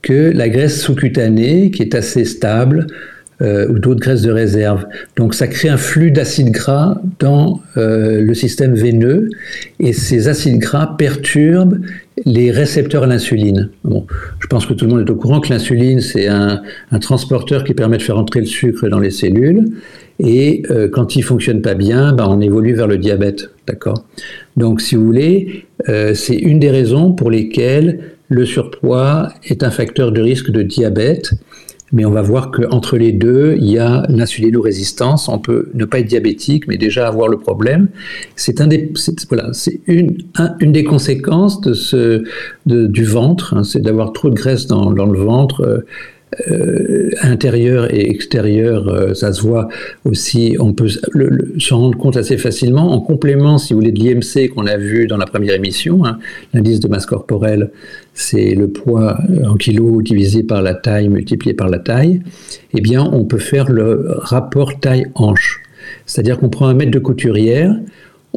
que 0.03 0.33
la 0.35 0.49
graisse 0.49 0.81
sous-cutanée, 0.81 1.71
qui 1.71 1.83
est 1.83 1.95
assez 1.95 2.25
stable, 2.25 2.87
euh, 3.43 3.67
ou 3.69 3.81
d'autres 3.81 3.99
graisses 3.99 4.23
de 4.23 4.31
réserve. 4.31 4.87
Donc 5.17 5.35
ça 5.35 5.49
crée 5.49 5.69
un 5.69 5.77
flux 5.77 6.13
d'acides 6.13 6.53
gras 6.53 7.01
dans 7.19 7.61
euh, 7.77 8.21
le 8.21 8.35
système 8.35 8.75
veineux 8.75 9.31
et 9.81 9.93
ces 9.93 10.29
acides 10.29 10.61
gras 10.61 10.95
perturbent 10.97 11.81
les 12.25 12.53
récepteurs 12.53 13.03
à 13.03 13.07
l'insuline. 13.09 13.71
Bon, 13.83 14.07
je 14.39 14.47
pense 14.47 14.65
que 14.65 14.75
tout 14.75 14.85
le 14.85 14.93
monde 14.93 15.09
est 15.09 15.11
au 15.11 15.17
courant 15.17 15.41
que 15.41 15.49
l'insuline, 15.49 16.01
c'est 16.01 16.29
un, 16.29 16.63
transporteur 17.01 17.65
qui 17.65 17.75
permet 17.75 17.97
de 17.97 18.03
faire 18.03 18.19
entrer 18.19 18.41
le 18.41 18.47
sucre 18.47 18.87
dans 18.89 19.01
les 19.01 19.11
cellules. 19.11 19.65
Et 20.21 20.63
euh, 20.71 20.89
quand 20.89 21.17
il 21.17 21.23
fonctionne 21.23 21.63
pas 21.63 21.75
bien, 21.75 22.13
ben, 22.13 22.27
on 22.29 22.41
évolue 22.41 22.75
vers 22.75 22.87
le 22.87 22.99
diabète. 22.99 23.51
D'accord? 23.67 24.05
Donc, 24.57 24.81
si 24.81 24.95
vous 24.95 25.05
voulez, 25.05 25.65
c'est 26.15 26.37
une 26.37 26.61
des 26.61 26.71
raisons 26.71 27.13
pour 27.13 27.29
lesquelles 27.29 27.99
le 28.33 28.47
surpoids 28.47 29.29
est 29.45 29.63
un 29.63 29.71
facteur 29.71 30.13
de 30.13 30.21
risque 30.21 30.51
de 30.51 30.63
diabète 30.63 31.35
mais 31.93 32.07
on 32.07 32.11
va 32.11 32.23
voir 32.23 32.51
qu'entre 32.51 32.97
les 32.97 33.13
deux, 33.13 33.55
il 33.59 33.71
y 33.71 33.79
a 33.79 34.05
l'insulinorésistance. 34.09 35.29
On 35.29 35.39
peut 35.39 35.69
ne 35.75 35.85
pas 35.85 35.99
être 35.99 36.07
diabétique, 36.07 36.67
mais 36.67 36.79
déjà 36.79 37.07
avoir 37.07 37.29
le 37.29 37.39
problème. 37.39 37.89
C'est 38.35 38.61
une, 38.61 40.73
des 40.73 40.85
conséquences 40.85 41.61
de 41.61 41.75
ce, 41.75 42.25
du 42.65 43.05
ventre, 43.05 43.55
hein, 43.55 43.63
c'est 43.63 43.81
d'avoir 43.81 44.15
trop 44.15 44.31
de 44.31 44.35
graisse 44.35 44.67
dans, 44.67 44.91
dans 44.91 45.07
le 45.07 45.19
ventre. 45.19 45.61
Euh, 45.61 45.85
euh, 46.51 47.11
intérieur 47.21 47.93
et 47.93 48.09
extérieur, 48.09 48.89
euh, 48.89 49.13
ça 49.13 49.35
se 49.35 49.43
voit 49.43 49.69
aussi, 50.07 50.57
on 50.59 50.73
peut 50.73 50.89
s'en 51.59 51.79
rendre 51.79 51.99
compte 51.99 52.17
assez 52.17 52.39
facilement. 52.39 52.93
En 52.93 53.01
complément, 53.01 53.59
si 53.59 53.75
vous 53.75 53.81
voulez, 53.81 53.93
de 53.93 54.01
l'IMC 54.01 54.49
qu'on 54.49 54.67
a 54.67 54.79
vu 54.79 55.07
dans 55.07 55.19
la 55.19 55.27
première 55.27 55.55
émission, 55.55 56.07
hein, 56.07 56.19
l'indice 56.55 56.81
de 56.81 56.89
masse 56.89 57.05
corporelle, 57.05 57.71
c'est 58.15 58.55
le 58.55 58.69
poids 58.69 59.19
euh, 59.29 59.45
en 59.47 59.57
kilos 59.57 60.03
divisé 60.03 60.43
par 60.43 60.63
la 60.63 60.75
taille 60.75 61.11
multiplié 61.11 61.53
par 61.53 61.69
la 61.69 61.79
taille, 61.79 62.23
eh 62.73 62.81
bien, 62.81 63.07
on 63.13 63.25
peut 63.25 63.39
faire 63.39 63.71
le 63.71 64.07
rapport 64.17 64.81
taille-hanche. 64.81 65.61
C'est-à-dire 66.07 66.39
qu'on 66.39 66.49
prend 66.49 66.67
un 66.67 66.75
mètre 66.75 66.93
de 66.93 66.99
couturière, 66.99 67.77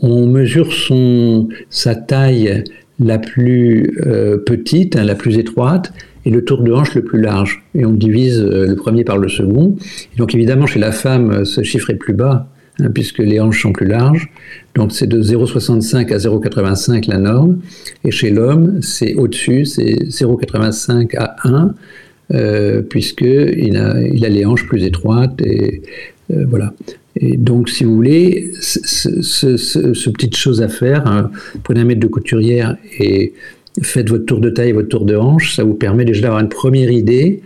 on 0.02 0.28
mesure 0.28 0.74
son, 0.74 1.48
sa 1.70 1.96
taille 1.96 2.66
la 3.00 3.20
plus 3.20 3.98
petite, 4.46 4.96
hein, 4.98 5.04
la 5.04 5.16
plus 5.16 5.38
étroite, 5.38 5.94
et 6.26 6.30
le 6.30 6.44
tour 6.44 6.64
de 6.64 6.72
hanche 6.72 6.96
le 6.96 7.04
plus 7.04 7.22
large. 7.22 7.64
Et 7.76 7.86
on 7.86 7.92
divise 7.92 8.42
le 8.42 8.76
premier 8.76 9.04
par 9.04 9.18
le 9.18 9.30
second. 9.30 9.76
Donc 10.18 10.34
évidemment, 10.36 10.66
chez 10.66 10.80
la 10.80 10.92
femme, 10.92 11.46
ce 11.46 11.62
chiffre 11.64 11.90
est 11.92 11.96
plus 11.96 12.14
bas, 12.14 12.48
hein, 12.80 12.90
puisque 12.94 13.20
les 13.20 13.40
hanches 13.40 13.62
sont 13.62 13.74
plus 13.74 13.88
larges. 13.88 14.30
Donc 14.74 14.92
c'est 14.92 15.08
de 15.08 15.22
0,65 15.22 16.12
à 16.14 16.18
0,85 16.18 17.10
la 17.10 17.20
norme. 17.20 17.60
Et 18.04 18.12
chez 18.12 18.32
l'homme, 18.32 18.82
c'est 18.82 19.16
au-dessus, 19.16 19.66
c'est 19.66 20.08
0,85 20.10 21.16
à 21.18 21.36
1 21.44 21.74
euh, 22.34 22.82
puisqu'il 22.82 23.78
a, 23.78 24.02
il 24.02 24.26
a 24.26 24.30
les 24.30 24.46
hanches 24.46 24.66
plus 24.66 24.84
étroites 24.84 25.40
et 25.42 25.84
euh, 26.32 26.46
voilà. 26.48 26.74
Et 27.18 27.38
donc, 27.38 27.70
si 27.70 27.84
vous 27.84 27.96
voulez, 27.96 28.52
ce, 28.60 29.22
ce, 29.22 30.10
petite 30.10 30.36
chose 30.36 30.62
à 30.62 30.68
faire, 30.68 31.08
hein, 31.08 31.32
prenez 31.64 31.82
un 31.82 31.86
mètre 31.86 32.02
de 32.02 32.08
couturière 32.08 32.78
et 33.00 33.34
faites 33.82 34.10
votre 34.10 34.26
tour 34.26 34.40
de 34.40 34.50
taille, 34.50 34.72
votre 34.72 34.90
tour 34.90 35.06
de 35.06 35.16
hanche, 35.16 35.56
ça 35.56 35.64
vous 35.64 35.74
permet 35.74 36.06
déjà 36.06 36.22
d'avoir 36.22 36.42
une 36.42 36.50
première 36.50 36.92
idée 36.92 37.42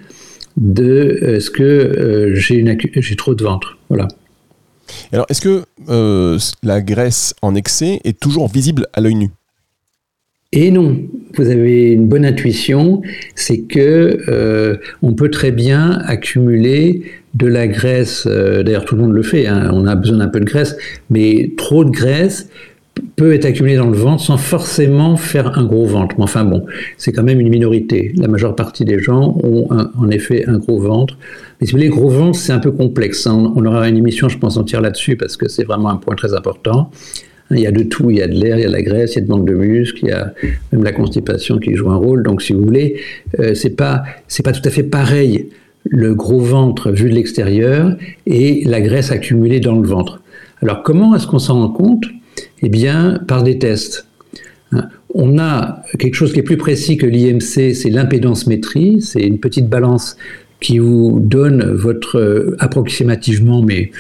de 0.58 1.20
euh, 1.22 1.40
ce 1.40 1.50
que 1.50 2.34
j'ai 2.36 3.16
trop 3.16 3.36
de 3.36 3.44
ventre. 3.44 3.78
Voilà. 3.90 4.08
Alors, 5.12 5.26
est-ce 5.30 5.42
que 5.42 5.64
la 6.64 6.82
graisse 6.82 7.36
en 7.42 7.56
excès 7.56 8.00
est 8.04 8.20
toujours 8.20 8.48
visible 8.48 8.88
à 8.94 9.02
l'œil 9.02 9.16
nu? 9.16 9.30
Et 10.52 10.72
non, 10.72 10.98
vous 11.36 11.48
avez 11.48 11.92
une 11.92 12.08
bonne 12.08 12.26
intuition, 12.26 13.04
c'est 13.36 13.62
que 13.62 14.18
euh, 14.28 14.78
on 15.04 15.14
peut 15.14 15.30
très 15.30 15.52
bien 15.52 16.02
accumuler 16.06 17.04
de 17.36 17.46
la 17.46 17.68
graisse. 17.68 18.26
Euh, 18.26 18.64
d'ailleurs, 18.64 18.86
tout 18.86 18.96
le 18.96 19.04
monde 19.04 19.14
le 19.14 19.22
fait. 19.22 19.46
Hein, 19.46 19.70
on 19.74 19.86
a 19.86 19.96
besoin 19.96 20.18
d'un 20.18 20.28
peu 20.28 20.40
de 20.40 20.46
graisse, 20.46 20.76
mais 21.12 21.52
trop 21.56 21.86
de 21.86 21.92
graisse 21.92 22.50
peut 23.16 23.34
être 23.34 23.46
accumulée 23.46 23.76
dans 23.76 23.90
le 23.90 23.98
ventre 23.98 24.24
sans 24.24 24.38
forcément 24.38 25.18
faire 25.18 25.58
un 25.58 25.66
gros 25.66 25.86
ventre. 25.86 26.16
Mais 26.18 26.24
enfin 26.24 26.46
bon, 26.46 26.66
c'est 26.98 27.12
quand 27.12 27.24
même 27.24 27.40
une 27.40 27.50
minorité. 27.50 28.14
La 28.16 28.28
majeure 28.28 28.56
partie 28.56 28.86
des 28.86 29.00
gens 29.00 29.38
ont 29.44 29.68
en 29.70 30.10
effet 30.10 30.46
un 30.48 30.58
gros 30.58 30.80
ventre. 30.80 31.18
Mais 31.60 31.68
si 31.68 31.74
vous 31.74 31.78
voulez, 31.78 31.90
gros 31.90 32.10
ventre, 32.10 32.38
c'est 32.38 32.54
un 32.54 32.60
peu 32.60 32.72
complexe. 32.72 33.28
Hein. 33.28 33.54
On 33.56 33.66
aura 33.66 33.88
une 33.90 33.98
émission, 33.98 34.30
je 34.30 34.38
pense, 34.38 34.58
entière 34.58 34.82
là-dessus 34.82 35.16
parce 35.18 35.38
que 35.38 35.50
c'est 35.50 35.64
vraiment 35.64 35.90
un 35.90 35.98
point 35.98 36.16
très 36.16 36.34
important. 36.34 36.92
Il 37.52 37.60
y 37.60 37.68
a 37.68 37.72
de 37.72 37.84
tout, 37.84 38.12
il 38.12 38.18
y 38.18 38.22
a 38.22 38.28
de 38.28 38.36
l'air, 38.36 38.58
il 38.58 38.62
y 38.62 38.66
a 38.66 38.68
de 38.68 38.74
la 38.74 38.84
graisse, 38.84 39.16
il 39.16 39.20
y 39.20 39.22
a 39.22 39.26
de 39.26 39.30
manque 39.30 39.46
de 39.46 39.56
muscles, 39.56 40.00
il 40.04 40.10
y 40.10 40.12
a 40.12 40.34
même 40.72 40.84
la 40.84 40.92
constipation 40.92 41.58
qui 41.58 41.74
joue 41.74 41.90
un 41.90 41.96
rôle. 41.96 42.22
Donc, 42.22 42.44
si 42.44 42.54
vous 42.54 42.64
voulez, 42.64 43.02
euh, 43.40 43.56
c'est 43.56 43.76
pas 43.76 44.04
pas 44.44 44.52
tout 44.52 44.62
à 44.64 44.70
fait 44.70 44.84
pareil 44.84 45.50
le 45.86 46.14
gros 46.14 46.40
ventre 46.40 46.92
vu 46.92 47.10
de 47.10 47.16
l'extérieur 47.16 47.96
et 48.28 48.64
la 48.66 48.82
graisse 48.82 49.12
accumulée 49.12 49.60
dans 49.60 49.80
le 49.80 49.88
ventre. 49.88 50.22
Alors, 50.62 50.84
comment 50.84 51.16
est-ce 51.16 51.26
qu'on 51.26 51.40
s'en 51.40 51.62
rend 51.62 51.70
compte? 51.70 52.06
Eh 52.62 52.70
bien, 52.70 53.20
par 53.28 53.44
des 53.44 53.58
tests. 53.58 54.06
Hein, 54.72 54.90
on 55.14 55.40
a 55.40 55.84
quelque 55.98 56.16
chose 56.16 56.34
qui 56.34 56.40
est 56.40 56.44
plus 56.44 56.58
précis 56.58 56.98
que 56.98 57.06
l'IMC, 57.06 57.74
c'est 57.74 57.90
l'impédance 57.90 58.48
métrie, 58.48 59.02
c'est 59.02 59.22
une 59.22 59.40
petite 59.40 59.68
balance 59.68 60.18
qui 60.60 60.78
vous 60.78 61.20
donne 61.22 61.64
votre 61.72 62.20
euh, 62.20 62.56
approximativement, 62.60 63.62
mais 63.62 63.92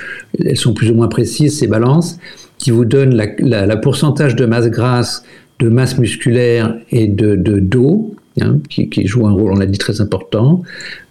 elles 0.43 0.57
sont 0.57 0.73
plus 0.73 0.91
ou 0.91 0.95
moins 0.95 1.07
précises 1.07 1.57
ces 1.57 1.67
balances, 1.67 2.19
qui 2.57 2.71
vous 2.71 2.85
donne 2.85 3.15
la, 3.39 3.77
pourcentage 3.77 4.35
de 4.35 4.45
masse 4.45 4.67
grasse, 4.67 5.23
de 5.59 5.69
masse 5.69 5.97
musculaire 5.97 6.75
et 6.91 7.07
de, 7.07 7.35
dos, 7.35 8.13
hein, 8.41 8.57
qui, 8.69 9.07
joue 9.07 9.25
un 9.25 9.31
rôle, 9.31 9.53
on 9.53 9.55
l'a 9.55 9.65
dit, 9.65 9.77
très 9.77 10.01
important. 10.01 10.61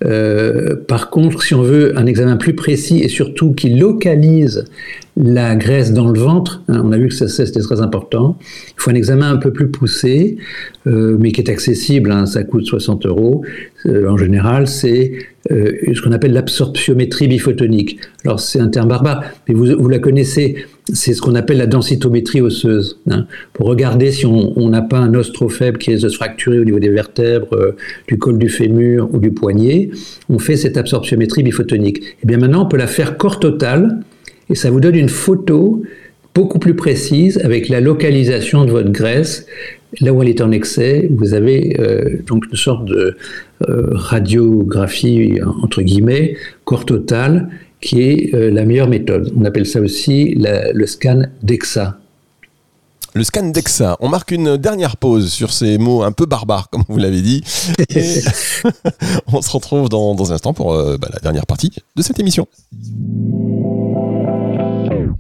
Euh, 0.05 0.77
par 0.77 1.09
contre, 1.09 1.43
si 1.43 1.55
on 1.55 1.63
veut 1.63 1.99
un 1.99 2.05
examen 2.05 2.37
plus 2.37 2.55
précis 2.55 3.01
et 3.01 3.09
surtout 3.09 3.53
qui 3.53 3.71
localise 3.71 4.67
la 5.21 5.57
graisse 5.57 5.93
dans 5.93 6.09
le 6.09 6.19
ventre, 6.19 6.63
hein, 6.69 6.81
on 6.85 6.93
a 6.93 6.97
vu 6.97 7.09
que 7.09 7.15
ça 7.15 7.29
c'était 7.29 7.61
très 7.61 7.81
important, 7.81 8.39
il 8.69 8.75
faut 8.77 8.91
un 8.91 8.95
examen 8.95 9.31
un 9.31 9.37
peu 9.37 9.53
plus 9.53 9.69
poussé, 9.69 10.37
euh, 10.87 11.17
mais 11.19 11.33
qui 11.33 11.41
est 11.41 11.51
accessible, 11.51 12.13
hein, 12.13 12.25
ça 12.25 12.45
coûte 12.45 12.65
60 12.65 13.05
euros. 13.07 13.43
Euh, 13.87 14.09
en 14.09 14.17
général, 14.17 14.69
c'est 14.69 15.13
ce 15.51 16.03
qu'on 16.03 16.13
appelle 16.13 16.33
l'absorptiométrie 16.33 17.27
biphotonique. 17.27 17.99
Alors 18.25 18.39
c'est 18.39 18.61
un 18.61 18.69
terme 18.69 18.89
barbare, 18.89 19.25
mais 19.49 19.55
vous, 19.55 19.89
la 19.89 19.99
connaissez 19.99 20.67
c'est 20.93 21.13
ce 21.13 21.21
qu'on 21.21 21.35
appelle 21.35 21.59
la 21.59 21.67
densitométrie 21.67 22.41
osseuse, 22.41 22.99
hein, 23.11 23.27
pour 23.53 23.67
regarder 23.67 24.11
si 24.11 24.25
on 24.27 24.69
n'a 24.69 24.83
pas 24.83 24.99
un 24.99 25.15
os 25.15 25.33
trop 25.33 25.49
faible 25.49 25.79
qui 25.79 25.91
risque 25.91 26.05
de 26.05 26.09
se 26.09 26.51
au 26.51 26.65
niveau 26.65 26.79
des 26.79 26.89
vertèbres, 26.89 27.55
euh, 27.55 27.77
du 28.07 28.19
col 28.19 28.39
du 28.39 28.49
fémur 28.49 29.09
ou 29.13 29.19
du 29.19 29.31
poignet. 29.31 29.91
On 30.29 30.39
fait 30.39 30.57
cette 30.57 30.77
absorptiométrie 30.77 31.43
biphotonique. 31.43 31.99
Et 31.99 32.17
eh 32.23 32.27
bien 32.27 32.39
maintenant, 32.39 32.65
on 32.65 32.69
peut 32.69 32.77
la 32.77 32.87
faire 32.87 33.17
corps 33.17 33.39
total, 33.39 34.01
et 34.51 34.55
ça 34.55 34.71
vous 34.71 34.81
donne 34.81 34.97
une 34.97 35.09
photo 35.09 35.83
beaucoup 36.39 36.61
plus 36.61 36.77
précise 36.77 37.41
avec 37.43 37.69
la 37.69 37.81
localisation 37.81 38.65
de 38.65 38.71
votre 38.71 38.91
graisse. 38.91 39.47
Là 40.01 40.13
où 40.13 40.23
elle 40.23 40.29
est 40.29 40.41
en 40.41 40.53
excès, 40.53 41.09
vous 41.11 41.35
avez 41.35 41.77
euh, 41.81 42.23
donc 42.27 42.45
une 42.51 42.57
sorte 42.57 42.85
de 42.85 43.17
euh, 43.69 43.87
radiographie, 43.91 45.41
entre 45.63 45.83
guillemets, 45.83 46.37
corps 46.65 46.85
total, 46.85 47.49
qui 47.81 48.03
est 48.03 48.35
euh, 48.35 48.51
la 48.51 48.65
meilleure 48.65 48.89
méthode. 48.89 49.33
On 49.37 49.45
appelle 49.45 49.67
ça 49.67 49.81
aussi 49.81 50.37
le 50.37 50.87
scan 50.87 51.23
DEXA. 51.43 51.99
Le 53.15 53.25
scan 53.25 53.49
DEXA. 53.49 53.97
On 53.99 54.09
marque 54.09 54.31
une 54.31 54.59
dernière 54.59 54.97
pause 54.97 55.33
sur 55.33 55.53
ces 55.53 55.77
mots 55.79 56.05
un 56.05 56.13
peu 56.13 56.27
barbares, 56.27 56.71
comme 56.71 56.85
vous 56.89 56.99
l'avez 56.99 57.23
dit. 57.23 57.43
Et 57.89 58.21
on 59.33 59.43
se 59.43 59.51
retrouve 59.51 59.89
dans, 59.89 60.15
un 60.31 60.35
instant 60.35 60.53
pour 60.53 60.75
bah, 60.75 61.09
la 61.13 61.19
dernière 61.19 61.47
partie 61.47 61.73
de 61.97 62.03
cette 62.03 62.21
émission. 62.21 62.47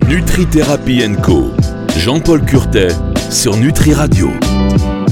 Nutri 0.06 0.46
Thérapie 0.46 1.02
Co. 1.22 1.50
Jean-Paul 1.98 2.44
Curtet 2.44 2.88
sur 3.30 3.56
Nutri 3.56 3.92
Radio. 3.92 4.30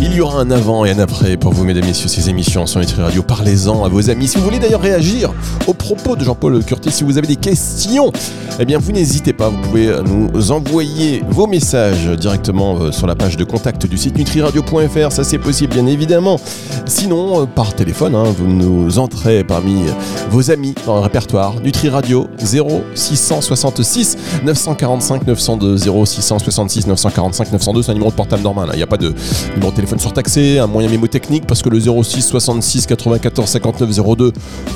Il 0.00 0.14
y 0.14 0.20
aura 0.20 0.40
un 0.40 0.50
avant 0.50 0.84
et 0.84 0.90
un 0.90 0.98
après 0.98 1.36
pour 1.36 1.52
vous, 1.52 1.64
mesdames, 1.64 1.84
et 1.84 1.88
messieurs, 1.88 2.08
ces 2.08 2.28
émissions 2.28 2.66
sur 2.66 2.80
Nutri 2.80 3.00
Radio. 3.00 3.22
Parlez-en 3.22 3.84
à 3.84 3.88
vos 3.88 4.10
amis. 4.10 4.28
Si 4.28 4.36
vous 4.36 4.44
voulez 4.44 4.58
d'ailleurs 4.58 4.82
réagir 4.82 5.32
aux 5.66 5.72
propos 5.72 6.16
de 6.16 6.24
Jean-Paul 6.24 6.62
Curtis, 6.64 6.90
si 6.90 7.04
vous 7.04 7.16
avez 7.16 7.26
des 7.26 7.36
questions, 7.36 8.12
eh 8.58 8.64
bien, 8.64 8.78
vous 8.78 8.92
n'hésitez 8.92 9.32
pas. 9.32 9.48
Vous 9.48 9.58
pouvez 9.58 9.94
nous 10.04 10.50
envoyer 10.50 11.22
vos 11.28 11.46
messages 11.46 12.06
directement 12.18 12.78
euh, 12.78 12.92
sur 12.92 13.06
la 13.06 13.14
page 13.14 13.36
de 13.36 13.44
contact 13.44 13.86
du 13.86 13.96
site 13.96 14.18
nutriradio.fr. 14.18 15.12
Ça, 15.12 15.24
c'est 15.24 15.38
possible, 15.38 15.74
bien 15.74 15.86
évidemment. 15.86 16.38
Sinon, 16.84 17.42
euh, 17.42 17.46
par 17.46 17.74
téléphone, 17.74 18.14
hein, 18.14 18.24
vous 18.36 18.46
nous 18.46 18.98
entrez 18.98 19.44
parmi 19.44 19.84
vos 20.30 20.50
amis 20.50 20.74
dans 20.86 20.96
le 20.96 21.00
répertoire 21.00 21.60
Nutri 21.60 21.88
Radio 21.88 22.28
0666 22.38 24.16
945 24.44 25.26
902 25.26 25.76
0666 25.76 26.86
945 26.86 27.52
902. 27.52 27.82
C'est 27.82 27.90
un 27.90 27.94
numéro 27.94 28.10
de 28.10 28.16
portable 28.16 28.42
normal. 28.42 28.68
Hein. 28.68 28.72
Il 28.74 28.78
n'y 28.78 28.82
a 28.82 28.86
pas 28.86 28.98
de 28.98 29.14
numéro 29.54 29.70
de 29.70 29.76
téléphone 29.76 29.85
téléphone 29.86 30.00
surtaxé, 30.00 30.58
un 30.58 30.66
moyen 30.66 30.88
mémotechnique 30.88 31.46
parce 31.46 31.62
que 31.62 31.68
le 31.68 31.78
06 31.78 32.20
66 32.20 32.86
94 32.86 33.48
59 33.48 34.16
02, 34.16 34.32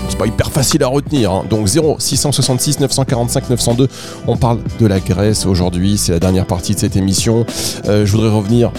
c'est 0.09 0.17
pas 0.17 0.27
hyper 0.29 0.53
facile 0.53 0.85
à 0.85 0.87
retenir. 0.87 1.33
Hein. 1.33 1.45
Donc 1.51 1.67
0 1.67 1.97
666 1.99 2.79
945 2.79 3.51
902, 3.51 3.89
on 4.29 4.37
parle 4.37 4.61
de 4.79 4.87
la 4.87 5.01
Grèce 5.01 5.47
aujourd'hui, 5.47 5.99
c'est 5.99 6.13
la 6.13 6.21
dernière 6.21 6.47
partie 6.47 6.77
de 6.77 6.79
cette 6.79 6.95
émission. 6.95 7.45
Euh, 7.87 8.07
je 8.07 8.13
voudrais 8.13 8.31
revenir 8.31 8.71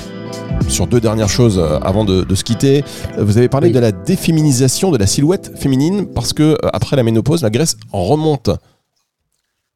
sur 0.70 0.88
deux 0.88 1.02
dernières 1.02 1.28
choses 1.28 1.60
euh, 1.60 1.80
avant 1.82 2.06
de, 2.06 2.26
se 2.34 2.46
quitter. 2.46 2.86
Vous 3.18 3.38
avez 3.38 3.50
parlé 3.50 3.72
de 3.72 3.80
la 3.80 3.92
déféminisation 3.92 4.90
de 4.90 4.98
la 4.98 5.08
silhouette 5.08 5.52
féminine 5.58 6.06
parce 6.06 6.32
que 6.32 6.44
euh, 6.44 6.56
après 6.72 6.96
la 6.96 7.04
ménopause, 7.04 7.42
la 7.42 7.50
graisse 7.50 7.76
remonte. 7.92 8.52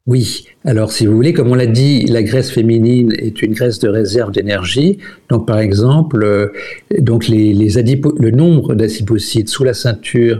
Oui, 0.07 0.45
alors 0.63 0.91
si 0.91 1.07
vous 1.07 1.15
voulez, 1.15 1.33
comme 1.33 1.49
on 1.49 1.55
l'a 1.55 1.65
dit, 1.65 2.05
la 2.05 2.21
graisse 2.21 2.51
féminine 2.51 3.11
est 3.17 3.41
une 3.41 3.53
graisse 3.53 3.79
de 3.79 3.89
réserve 3.89 4.31
d'énergie. 4.31 4.99
Donc 5.29 5.47
par 5.47 5.57
exemple, 5.57 6.23
euh, 6.23 6.49
donc 6.99 7.27
les, 7.27 7.53
le 7.53 8.29
nombre 8.29 8.75
d'adipocytes 8.75 9.49
sous 9.49 9.63
la 9.63 9.73
ceinture 9.73 10.37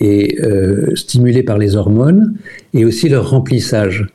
est 0.00 0.38
euh, 0.44 0.94
stimulé 0.96 1.42
par 1.42 1.56
les 1.56 1.76
hormones 1.76 2.36
et 2.74 2.84
aussi 2.84 3.08
leur 3.08 3.30
remplissage. 3.30 4.06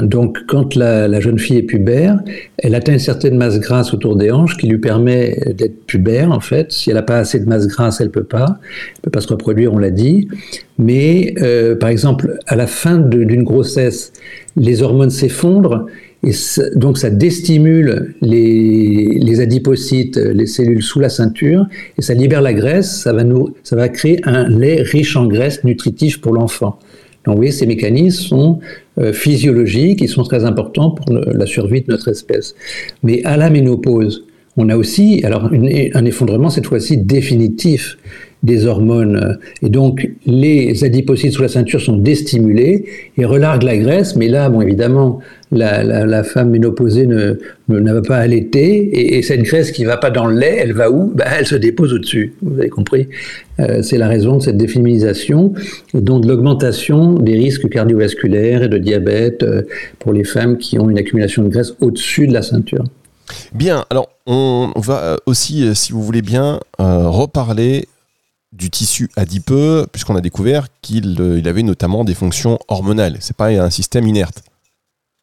Donc, 0.00 0.38
quand 0.46 0.74
la, 0.74 1.20
jeune 1.20 1.38
fille 1.38 1.58
est 1.58 1.62
pubère, 1.62 2.18
elle 2.58 2.74
atteint 2.74 2.94
une 2.94 2.98
certaine 2.98 3.36
masse 3.36 3.60
grasse 3.60 3.92
autour 3.92 4.16
des 4.16 4.30
hanches 4.30 4.56
qui 4.56 4.66
lui 4.66 4.78
permet 4.78 5.38
d'être 5.54 5.84
pubère, 5.84 6.32
en 6.32 6.40
fait. 6.40 6.72
Si 6.72 6.88
elle 6.88 6.96
n'a 6.96 7.02
pas 7.02 7.18
assez 7.18 7.38
de 7.38 7.44
masse 7.44 7.66
grasse, 7.66 8.00
elle 8.00 8.06
ne 8.06 8.12
peut 8.12 8.24
pas. 8.24 8.58
Elle 8.94 9.00
peut 9.02 9.10
pas 9.10 9.20
se 9.20 9.28
reproduire, 9.28 9.74
on 9.74 9.78
l'a 9.78 9.90
dit. 9.90 10.28
Mais, 10.78 11.34
euh, 11.42 11.76
par 11.76 11.90
exemple, 11.90 12.38
à 12.46 12.56
la 12.56 12.66
fin 12.66 12.98
d'une 12.98 13.42
grossesse, 13.42 14.12
les 14.56 14.82
hormones 14.82 15.10
s'effondrent 15.10 15.86
et 16.24 16.32
donc 16.76 16.98
ça 16.98 17.10
déstimule 17.10 18.14
les, 18.20 19.18
les, 19.20 19.40
adipocytes, 19.40 20.16
les 20.16 20.46
cellules 20.46 20.82
sous 20.82 21.00
la 21.00 21.08
ceinture, 21.08 21.66
et 21.98 22.02
ça 22.02 22.14
libère 22.14 22.42
la 22.42 22.54
graisse, 22.54 23.00
ça 23.02 23.12
va, 23.12 23.24
nous, 23.24 23.54
ça 23.64 23.74
va 23.74 23.88
créer 23.88 24.20
un 24.24 24.48
lait 24.48 24.82
riche 24.82 25.16
en 25.16 25.26
graisse 25.26 25.64
nutritif 25.64 26.20
pour 26.20 26.32
l'enfant. 26.32 26.78
Donc 27.24 27.34
vous 27.34 27.38
voyez, 27.38 27.52
ces 27.52 27.66
mécanismes 27.66 28.22
sont 28.22 28.60
euh, 28.98 29.12
physiologiques, 29.12 30.00
ils 30.00 30.08
sont 30.08 30.22
très 30.22 30.44
importants 30.44 30.90
pour 30.90 31.12
la 31.12 31.46
survie 31.46 31.82
de 31.82 31.90
notre 31.90 32.08
espèce. 32.08 32.54
Mais 33.02 33.24
à 33.24 33.36
la 33.36 33.50
ménopause, 33.50 34.24
on 34.56 34.68
a 34.68 34.76
aussi 34.76 35.22
alors 35.24 35.50
un 35.52 36.04
effondrement 36.04 36.50
cette 36.50 36.66
fois-ci 36.66 36.98
définitif 36.98 37.96
des 38.42 38.66
hormones. 38.66 39.38
Et 39.62 39.68
donc, 39.68 40.10
les 40.26 40.84
adipocytes 40.84 41.32
sous 41.32 41.42
la 41.42 41.48
ceinture 41.48 41.80
sont 41.80 41.96
déstimulés 41.96 42.84
et 43.16 43.24
relarguent 43.24 43.62
la 43.62 43.76
graisse. 43.76 44.16
Mais 44.16 44.28
là, 44.28 44.48
bon, 44.48 44.60
évidemment, 44.60 45.20
la, 45.52 45.84
la, 45.84 46.24
femme 46.24 46.50
ménopausée 46.50 47.06
ne, 47.06 47.38
ne, 47.68 47.92
va 47.92 48.02
pas 48.02 48.16
allaiter. 48.16 49.16
Et, 49.16 49.22
cette 49.22 49.42
graisse 49.42 49.70
qui 49.70 49.82
ne 49.82 49.86
va 49.86 49.96
pas 49.96 50.10
dans 50.10 50.26
le 50.26 50.36
lait, 50.36 50.56
elle 50.58 50.72
va 50.72 50.90
où? 50.90 51.12
Ben, 51.14 51.26
Elle 51.38 51.46
se 51.46 51.54
dépose 51.54 51.92
au-dessus. 51.92 52.34
Vous 52.42 52.58
avez 52.58 52.68
compris 52.68 53.08
euh, 53.60 53.82
C'est 53.82 53.98
la 53.98 54.08
raison 54.08 54.38
de 54.38 54.42
cette 54.42 54.56
déféminisation 54.56 55.52
et 55.94 56.00
donc 56.00 56.22
de 56.22 56.28
l'augmentation 56.28 57.14
des 57.14 57.34
risques 57.34 57.68
cardiovasculaires 57.68 58.64
et 58.64 58.68
de 58.68 58.78
diabète 58.78 59.44
euh, 59.44 59.62
pour 60.00 60.12
les 60.12 60.24
femmes 60.24 60.58
qui 60.58 60.78
ont 60.80 60.90
une 60.90 60.98
accumulation 60.98 61.44
de 61.44 61.48
graisse 61.48 61.74
au-dessus 61.80 62.26
de 62.26 62.32
la 62.32 62.42
ceinture. 62.42 62.84
Bien, 63.54 63.84
alors 63.88 64.08
on 64.26 64.72
va 64.76 65.16
aussi, 65.26 65.74
si 65.74 65.92
vous 65.92 66.02
voulez 66.02 66.22
bien, 66.22 66.60
reparler 66.78 67.86
du 68.52 68.70
tissu 68.70 69.08
adipeux, 69.16 69.86
puisqu'on 69.90 70.16
a 70.16 70.20
découvert 70.20 70.68
qu'il 70.82 71.16
euh, 71.20 71.42
avait 71.44 71.62
notamment 71.62 72.04
des 72.04 72.14
fonctions 72.14 72.58
hormonales. 72.68 73.16
C'est 73.20 73.36
pas 73.36 73.48
un 73.48 73.70
système 73.70 74.06
inerte. 74.06 74.42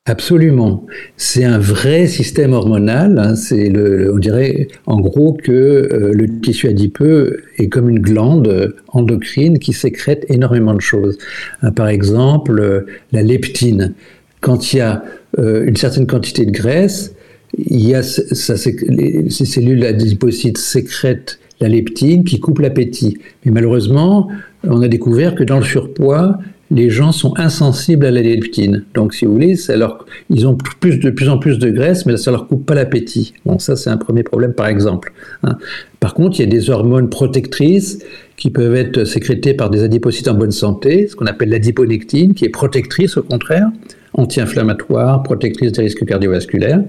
Absolument. 0.05 0.88
C'est 1.17 1.43
un 1.43 1.59
vrai 1.59 2.07
système 2.07 2.53
hormonal. 2.53 3.19
Hein. 3.19 3.36
C'est 3.36 3.71
on 4.12 4.17
dirait 4.17 4.67
en 4.88 5.00
gros 5.00 5.33
que 5.33 5.51
euh, 5.51 6.12
le 6.13 6.39
tissu 6.39 6.67
adipeux 6.67 7.43
est 7.57 7.67
comme 7.67 7.89
une 7.89 8.00
glande 8.00 8.74
endocrine 8.88 9.59
qui 9.59 9.74
sécrète 9.74 10.25
énormément 10.29 10.74
de 10.74 10.81
choses. 10.81 11.19
Hein, 11.62 11.71
par 11.71 11.89
exemple, 11.89 12.59
euh, 12.59 12.88
la 13.12 13.21
leptine. 13.21 13.93
Quand 14.41 14.74
il 14.74 14.77
y 14.77 14.81
a 14.81 15.03
une 15.38 15.75
certaine 15.75 16.07
quantité 16.07 16.45
de 16.45 16.51
graisse, 16.51 17.13
il 17.57 17.86
y 17.86 17.93
a 17.93 18.01
ces 18.01 19.45
cellules 19.45 19.86
adipocytes 19.86 20.57
sécrètent 20.57 21.39
la 21.59 21.67
leptine 21.67 22.23
qui 22.23 22.39
coupe 22.39 22.59
l'appétit. 22.59 23.17
Mais 23.45 23.51
malheureusement, 23.51 24.29
on 24.63 24.81
a 24.81 24.87
découvert 24.87 25.35
que 25.35 25.43
dans 25.43 25.57
le 25.57 25.65
surpoids, 25.65 26.37
les 26.71 26.89
gens 26.89 27.11
sont 27.11 27.33
insensibles 27.37 28.05
à 28.05 28.11
la 28.11 28.21
leptine. 28.21 28.85
Donc, 28.93 29.13
si 29.13 29.25
vous 29.25 29.33
voulez, 29.33 29.55
leur, 29.69 30.05
ils 30.29 30.47
ont 30.47 30.55
plus 30.55 30.99
de 30.99 31.09
plus 31.09 31.27
en 31.27 31.39
plus 31.39 31.57
de 31.57 31.69
graisse, 31.69 32.05
mais 32.05 32.15
ça 32.17 32.31
leur 32.31 32.47
coupe 32.47 32.65
pas 32.65 32.75
l'appétit. 32.75 33.33
Bon, 33.45 33.57
ça, 33.57 33.75
c'est 33.75 33.89
un 33.89 33.97
premier 33.97 34.23
problème, 34.23 34.53
par 34.53 34.67
exemple. 34.67 35.11
Hein. 35.43 35.57
Par 35.99 36.13
contre, 36.13 36.39
il 36.39 36.43
y 36.43 36.45
a 36.45 36.49
des 36.49 36.69
hormones 36.69 37.09
protectrices 37.09 37.99
qui 38.37 38.51
peuvent 38.51 38.75
être 38.75 39.03
sécrétées 39.03 39.55
par 39.55 39.69
des 39.69 39.83
adipocytes 39.83 40.27
en 40.27 40.35
bonne 40.35 40.51
santé, 40.51 41.07
ce 41.07 41.15
qu'on 41.15 41.25
appelle 41.25 41.49
l'adiponectine, 41.49 42.35
qui 42.35 42.45
est 42.45 42.49
protectrice, 42.49 43.17
au 43.17 43.23
contraire, 43.23 43.67
anti-inflammatoire, 44.13 45.23
protectrice 45.23 45.71
des 45.71 45.81
risques 45.81 46.05
cardiovasculaires. 46.05 46.83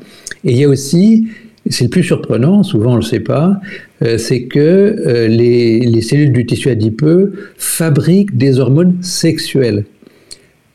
Et 0.45 0.53
il 0.53 0.59
y 0.59 0.65
a 0.65 0.69
aussi 0.69 1.27
c'est 1.69 1.85
le 1.85 1.91
plus 1.91 2.03
surprenant, 2.03 2.63
souvent 2.63 2.91
on 2.91 2.97
ne 2.97 3.01
le 3.01 3.05
sait 3.05 3.21
pas, 3.21 3.61
euh, 4.03 4.17
c'est 4.19 4.45
que 4.45 4.59
euh, 4.59 5.29
les, 5.29 6.01
cellules 6.01 6.33
du 6.33 6.47
tissu 6.47 6.71
adipeux 6.71 7.33
fabriquent 7.57 8.37
des 8.37 8.59
hormones 8.59 8.97
sexuelles. 9.03 9.85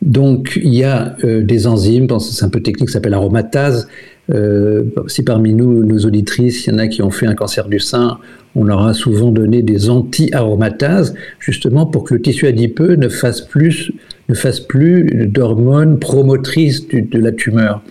Donc 0.01 0.60
il 0.63 0.74
y 0.74 0.84
a 0.84 1.15
euh, 1.24 1.42
des 1.42 1.65
enzymes, 1.65 2.08
c'est 2.20 2.46
un 2.46 2.50
peu 2.50 2.62
technique, 2.62 2.89
ça 2.89 2.96
s'appelle 2.96 3.15
aromatase. 3.15 3.88
si 5.08 5.24
parmi 5.24 5.54
nous, 5.54 5.84
nos 5.84 6.00
auditrices, 6.06 6.65
il 6.65 6.74
y 6.74 6.75
en 6.75 6.80
a 6.80 6.88
qui 6.88 7.01
ont 7.01 7.12
fait 7.12 7.27
un 7.27 7.36
cancer 7.36 7.68
du 7.68 7.80
sein, 7.80 8.20
on 8.56 8.63
leur 8.63 8.86
a 8.86 8.94
souvent 8.94 9.32
donné 9.32 9.63
des 9.63 9.89
anti-aromatases, 9.89 11.15
justement 11.39 11.86
pour 11.86 12.04
que 12.04 12.13
le 12.13 12.22
tissu 12.22 12.48
adipeux 12.48 12.96
ne 12.96 13.10
fasse 13.10 13.42
plus, 13.42 13.92
ne 14.29 14.34
fasse 14.34 14.60
plus 14.60 15.27
d'hormones 15.27 16.00
promotrices 16.00 16.88
de 16.88 17.20
la 17.20 17.32
tumeur. 17.32 17.82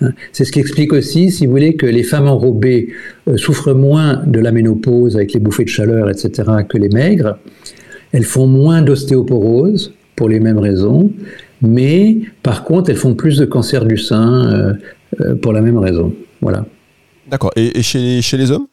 Hein. 0.00 0.10
C'est 0.32 0.44
ce 0.44 0.52
qui 0.52 0.60
explique 0.60 0.92
aussi, 0.92 1.30
si 1.30 1.46
vous 1.46 1.52
voulez, 1.52 1.74
que 1.74 1.86
les 1.86 2.02
femmes 2.02 2.26
enrobées 2.26 2.88
euh, 3.28 3.36
souffrent 3.36 3.72
moins 3.72 4.22
de 4.26 4.38
la 4.38 4.52
ménopause 4.52 5.16
avec 5.16 5.32
les 5.32 5.40
bouffées 5.40 5.64
de 5.64 5.70
chaleur, 5.70 6.10
etc., 6.10 6.48
que 6.68 6.78
les 6.78 6.88
maigres. 6.88 7.38
Elles 8.12 8.24
font 8.24 8.46
moins 8.46 8.82
d'ostéoporose 8.82 9.94
pour 10.16 10.28
les 10.28 10.40
mêmes 10.40 10.58
raisons, 10.58 11.12
mais 11.62 12.18
par 12.42 12.64
contre, 12.64 12.90
elles 12.90 12.96
font 12.96 13.14
plus 13.14 13.38
de 13.38 13.44
cancer 13.44 13.84
du 13.84 13.96
sein 13.96 14.52
euh, 14.52 14.72
euh, 15.20 15.34
pour 15.36 15.52
la 15.52 15.60
même 15.60 15.78
raison. 15.78 16.12
Voilà. 16.40 16.66
D'accord. 17.30 17.50
Et, 17.56 17.82
chez, 17.82 18.22
chez 18.22 18.36
les 18.36 18.50
hommes? 18.50 18.66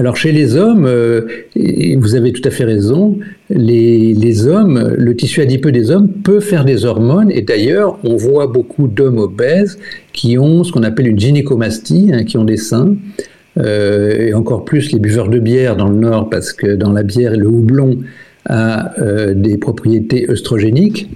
Alors 0.00 0.16
chez 0.16 0.32
les 0.32 0.56
hommes, 0.56 0.86
euh, 0.86 1.20
vous 1.98 2.16
avez 2.16 2.32
tout 2.32 2.42
à 2.44 2.50
fait 2.50 2.64
raison, 2.64 3.16
les, 3.48 4.44
hommes, 4.48 4.92
le 4.98 5.14
tissu 5.14 5.40
adipeux 5.40 5.70
des 5.70 5.92
hommes 5.92 6.08
peut 6.08 6.40
faire 6.40 6.64
des 6.64 6.84
hormones 6.84 7.30
et 7.30 7.42
d'ailleurs 7.42 8.00
on 8.02 8.16
voit 8.16 8.48
beaucoup 8.48 8.88
d'hommes 8.88 9.18
obèses 9.18 9.78
qui 10.12 10.36
ont 10.36 10.64
ce 10.64 10.72
qu'on 10.72 10.82
appelle 10.82 11.06
une 11.06 11.20
gynécomastie, 11.20 12.10
hein, 12.12 12.24
qui 12.24 12.36
ont 12.38 12.44
des 12.44 12.56
seins, 12.56 12.96
euh, 13.58 14.26
et 14.26 14.34
encore 14.34 14.64
plus 14.64 14.90
les 14.90 14.98
buveurs 14.98 15.28
de 15.28 15.38
bière 15.38 15.76
dans 15.76 15.88
le 15.88 15.96
nord 15.96 16.28
parce 16.28 16.52
que 16.52 16.74
dans 16.74 16.90
la 16.90 17.04
bière 17.04 17.36
le 17.36 17.46
houblon 17.46 18.00
a 18.46 19.00
euh, 19.00 19.32
des 19.32 19.58
propriétés 19.58 20.28
œstrogéniques. 20.28 21.08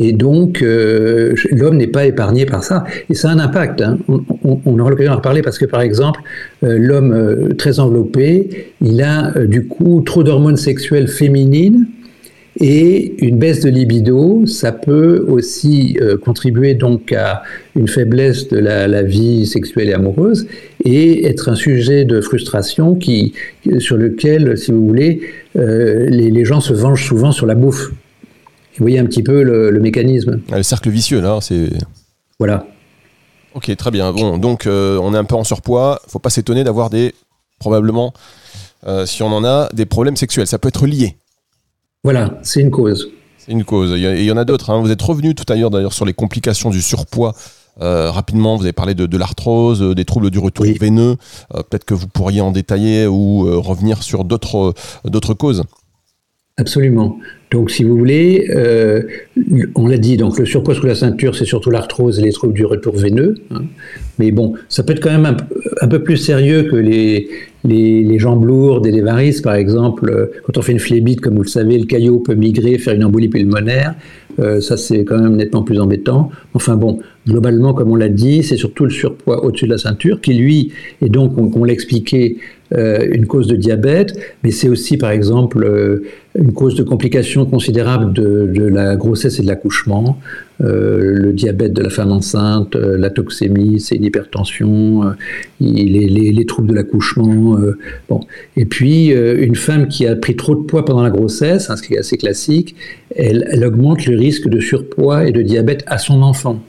Et 0.00 0.12
donc, 0.12 0.62
euh, 0.62 1.34
l'homme 1.50 1.76
n'est 1.76 1.88
pas 1.88 2.06
épargné 2.06 2.46
par 2.46 2.62
ça. 2.62 2.84
Et 3.10 3.14
ça 3.14 3.30
a 3.30 3.32
un 3.32 3.40
impact. 3.40 3.80
Hein. 3.80 3.98
On, 4.44 4.78
aura 4.78 4.90
l'occasion 4.90 5.12
d'en 5.12 5.18
reparler 5.18 5.42
parce 5.42 5.58
que, 5.58 5.66
par 5.66 5.80
exemple, 5.80 6.20
euh, 6.62 6.78
l'homme 6.78 7.12
euh, 7.12 7.48
très 7.54 7.80
enveloppé, 7.80 8.72
il 8.80 9.02
a 9.02 9.32
du 9.46 9.66
coup 9.66 10.00
trop 10.02 10.22
d'hormones 10.22 10.56
sexuelles 10.56 11.08
féminines 11.08 11.86
et 12.60 13.14
une 13.24 13.38
baisse 13.38 13.60
de 13.60 13.70
libido, 13.70 14.44
ça 14.46 14.72
peut 14.72 15.24
aussi 15.28 15.96
contribuer 16.24 16.74
donc 16.74 17.12
à 17.12 17.44
une 17.76 17.86
faiblesse 17.86 18.48
de 18.48 18.58
la, 18.58 19.02
vie 19.04 19.46
sexuelle 19.46 19.88
et 19.90 19.92
amoureuse 19.92 20.48
et 20.84 21.24
être 21.26 21.48
un 21.50 21.54
sujet 21.54 22.04
de 22.04 22.20
frustration 22.20 22.96
qui, 22.96 23.32
sur 23.78 23.96
lequel, 23.96 24.58
si 24.58 24.72
vous 24.72 24.84
voulez, 24.84 25.20
les, 25.54 26.30
les 26.32 26.44
gens 26.44 26.60
se 26.60 26.72
vengent 26.72 27.06
souvent 27.06 27.30
sur 27.30 27.46
la 27.46 27.54
bouffe. 27.54 27.92
Vous 28.76 28.84
voyez 28.84 28.98
un 28.98 29.06
petit 29.06 29.22
peu 29.22 29.42
le, 29.42 29.80
mécanisme. 29.80 30.40
Ah, 30.52 30.56
le 30.56 30.62
cercle 30.62 30.90
vicieux, 30.90 31.20
là, 31.20 31.38
c'est. 31.40 31.70
Voilà. 32.38 32.66
Ok, 33.54 33.74
très 33.76 33.90
bien. 33.90 34.12
Bon, 34.12 34.38
donc 34.38 34.66
euh, 34.66 34.98
on 35.02 35.14
est 35.14 35.16
un 35.16 35.24
peu 35.24 35.34
en 35.34 35.42
surpoids. 35.42 36.00
Faut 36.06 36.20
pas 36.20 36.30
s'étonner 36.30 36.62
d'avoir 36.62 36.90
des, 36.90 37.14
probablement, 37.58 38.12
euh, 38.86 39.06
si 39.06 39.22
on 39.22 39.32
en 39.32 39.44
a, 39.44 39.68
des 39.72 39.86
problèmes 39.86 40.16
sexuels. 40.16 40.46
Ça 40.46 40.58
peut 40.58 40.68
être 40.68 40.86
lié. 40.86 41.16
Voilà, 42.04 42.38
c'est 42.42 42.60
une 42.60 42.70
cause. 42.70 43.10
C'est 43.38 43.50
une 43.50 43.64
cause. 43.64 43.92
Il 43.96 44.22
y, 44.22 44.30
en 44.30 44.36
a 44.36 44.44
d'autres. 44.44 44.70
Hein. 44.70 44.80
Vous 44.80 44.92
êtes 44.92 45.02
revenu 45.02 45.34
tout 45.34 45.50
à 45.52 45.56
l'heure 45.56 45.70
d'ailleurs 45.70 45.92
sur 45.92 46.04
les 46.04 46.14
complications 46.14 46.70
du 46.70 46.82
surpoids. 46.82 47.34
Euh, 47.80 48.10
rapidement, 48.10 48.56
vous 48.56 48.62
avez 48.62 48.72
parlé 48.72 48.94
de, 48.94 49.16
l'arthrose, 49.16 49.80
des 49.94 50.04
troubles 50.04 50.30
du 50.30 50.38
retour 50.38 50.66
veineux. 50.80 51.16
Peut-être 51.52 51.84
que 51.84 51.94
vous 51.94 52.06
pourriez 52.06 52.40
en 52.40 52.52
détailler 52.52 53.06
ou 53.06 53.42
revenir 53.60 54.02
sur 54.04 54.24
d'autres 54.24 55.34
causes. 55.34 55.64
Absolument. 56.58 57.20
Donc, 57.52 57.70
si 57.70 57.84
vous 57.84 57.96
voulez, 57.96 58.50
euh, 58.50 59.02
on 59.76 59.86
l'a 59.86 59.96
dit, 59.96 60.16
donc 60.16 60.38
le 60.38 60.44
surpoids 60.44 60.74
sous 60.74 60.84
la 60.86 60.96
ceinture, 60.96 61.34
c'est 61.36 61.44
surtout 61.44 61.70
l'arthrose 61.70 62.18
et 62.18 62.22
les 62.22 62.32
troubles 62.32 62.52
du 62.52 62.66
retour 62.66 62.96
veineux. 62.96 63.36
Hein. 63.52 63.62
Mais 64.18 64.32
bon, 64.32 64.54
ça 64.68 64.82
peut 64.82 64.92
être 64.92 65.00
quand 65.00 65.16
même 65.16 65.36
un, 65.80 65.88
peu 65.88 66.02
plus 66.02 66.16
sérieux 66.16 66.64
que 66.64 66.76
les, 66.76 68.18
jambes 68.18 68.44
lourdes 68.44 68.86
et 68.86 68.90
les 68.90 69.00
varices, 69.00 69.40
par 69.40 69.54
exemple. 69.54 70.30
Quand 70.44 70.58
on 70.58 70.62
fait 70.62 70.72
une 70.72 70.80
phlébite, 70.80 71.20
comme 71.20 71.36
vous 71.36 71.42
le 71.42 71.48
savez, 71.48 71.78
le 71.78 71.86
caillot 71.86 72.18
peut 72.18 72.34
migrer, 72.34 72.76
faire 72.76 72.94
une 72.94 73.04
embolie 73.04 73.28
pulmonaire. 73.28 73.94
Euh, 74.38 74.60
ça, 74.60 74.76
c'est 74.76 75.04
quand 75.04 75.18
même 75.18 75.36
nettement 75.36 75.62
plus 75.62 75.80
embêtant. 75.80 76.30
Enfin 76.54 76.76
bon, 76.76 77.00
globalement, 77.26 77.74
comme 77.74 77.90
on 77.90 77.96
l'a 77.96 78.08
dit, 78.08 78.42
c'est 78.42 78.56
surtout 78.56 78.84
le 78.84 78.90
surpoids 78.90 79.44
au-dessus 79.44 79.66
de 79.66 79.72
la 79.72 79.78
ceinture 79.78 80.20
qui, 80.20 80.34
lui, 80.34 80.72
est 81.02 81.08
donc, 81.08 81.36
on, 81.36 81.50
on 81.54 81.64
l'a 81.64 81.72
expliqué, 81.72 82.38
euh, 82.74 83.08
une 83.12 83.26
cause 83.26 83.46
de 83.46 83.56
diabète, 83.56 84.14
mais 84.44 84.50
c'est 84.50 84.68
aussi, 84.68 84.98
par 84.98 85.10
exemple, 85.10 85.64
euh, 85.64 86.02
une 86.38 86.52
cause 86.52 86.74
de 86.74 86.82
complications 86.82 87.46
considérables 87.46 88.12
de, 88.12 88.62
la 88.66 88.94
grossesse 88.94 89.38
et 89.38 89.42
de 89.42 89.46
l'accouchement, 89.46 90.18
le 90.60 91.32
diabète 91.32 91.72
de 91.72 91.82
la 91.82 91.90
femme 91.90 92.10
enceinte, 92.10 92.74
la 92.74 93.10
toxémie, 93.10 93.80
c'est 93.80 93.94
une 93.94 94.04
hypertension, 94.04 95.14
les, 95.60 96.44
troubles 96.46 96.68
de 96.68 96.74
l'accouchement. 96.74 97.58
bon. 98.08 98.20
Et 98.56 98.64
puis, 98.64 99.08
une 99.08 99.54
femme 99.54 99.88
qui 99.88 100.06
a 100.06 100.16
pris 100.16 100.36
trop 100.36 100.54
de 100.54 100.62
poids 100.62 100.84
pendant 100.84 101.02
la 101.02 101.10
grossesse, 101.10 101.70
hein, 101.70 101.76
ce 101.76 101.82
qui 101.82 101.94
est 101.94 101.98
assez 101.98 102.16
classique, 102.16 102.74
elle, 103.14 103.46
elle 103.50 103.64
augmente 103.64 104.06
le 104.06 104.16
risque 104.16 104.48
de 104.48 104.60
surpoids 104.60 105.26
et 105.26 105.32
de 105.32 105.42
diabète 105.42 105.84
à 105.86 105.98
son 105.98 106.22
enfant. 106.22 106.60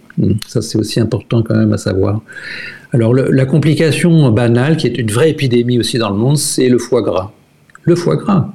Ça, 0.48 0.62
c'est 0.62 0.78
aussi 0.78 1.00
important 1.00 1.44
quand 1.44 1.56
même 1.56 1.74
à 1.74 1.78
savoir. 1.78 2.22
Alors 2.92 3.14
la 3.14 3.46
complication 3.46 4.32
banale, 4.32 4.78
qui 4.78 4.88
est 4.88 4.98
une 4.98 5.12
vraie 5.12 5.30
épidémie 5.30 5.80
aussi 5.80 5.98
dans 5.98 6.10
le 6.10 6.18
monde, 6.18 6.38
c'est 6.38 6.70
le 6.70 6.80
foie 6.80 7.02
gras. 7.02 7.32
Le 7.84 7.96
foie 7.96 8.16
gras. 8.16 8.52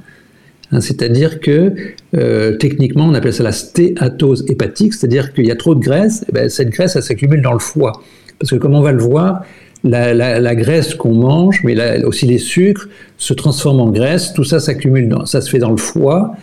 Hein, 0.72 0.81
c'est-à-dire 0.81 1.40
que 1.40 1.72
euh, 2.16 2.57
techniquement, 2.57 3.07
on 3.07 3.14
appelle 3.14 3.33
ça 3.33 3.42
la 3.42 3.53
stéatose 3.53 4.44
hépatique, 4.48 4.94
c'est-à-dire 4.94 5.33
qu'il 5.33 5.46
y 5.46 5.50
a 5.50 5.57
trop 5.57 5.74
de 5.74 5.81
graisse, 5.81 6.24
eh 6.29 6.33
ben, 6.33 6.48
cette 6.48 6.70
graisse, 6.70 6.96
elle 6.96 7.03
s'accumule 7.03 7.42
dans 7.42 7.53
le 7.53 7.59
foie. 7.59 7.92
Parce 8.38 8.50
que 8.50 8.57
comme 8.57 8.74
on 8.74 8.81
va 8.81 8.92
le 8.92 9.03
voir, 9.03 9.42
la, 9.85 10.55
graisse 10.55 10.94
qu'on 10.94 11.14
mange, 11.14 11.62
mais 11.64 12.05
aussi 12.05 12.27
les 12.27 12.38
sucres, 12.38 12.88
se 13.18 13.35
transforment 13.35 13.81
en 13.81 13.90
graisse, 13.90 14.33
tout 14.33 14.44
ça 14.44 14.59
s'accumule, 14.59 15.14
ça 15.27 15.40
se 15.40 15.50
fait 15.50 15.59
dans 15.59 15.70
le 15.70 15.77
foie, 15.77 16.35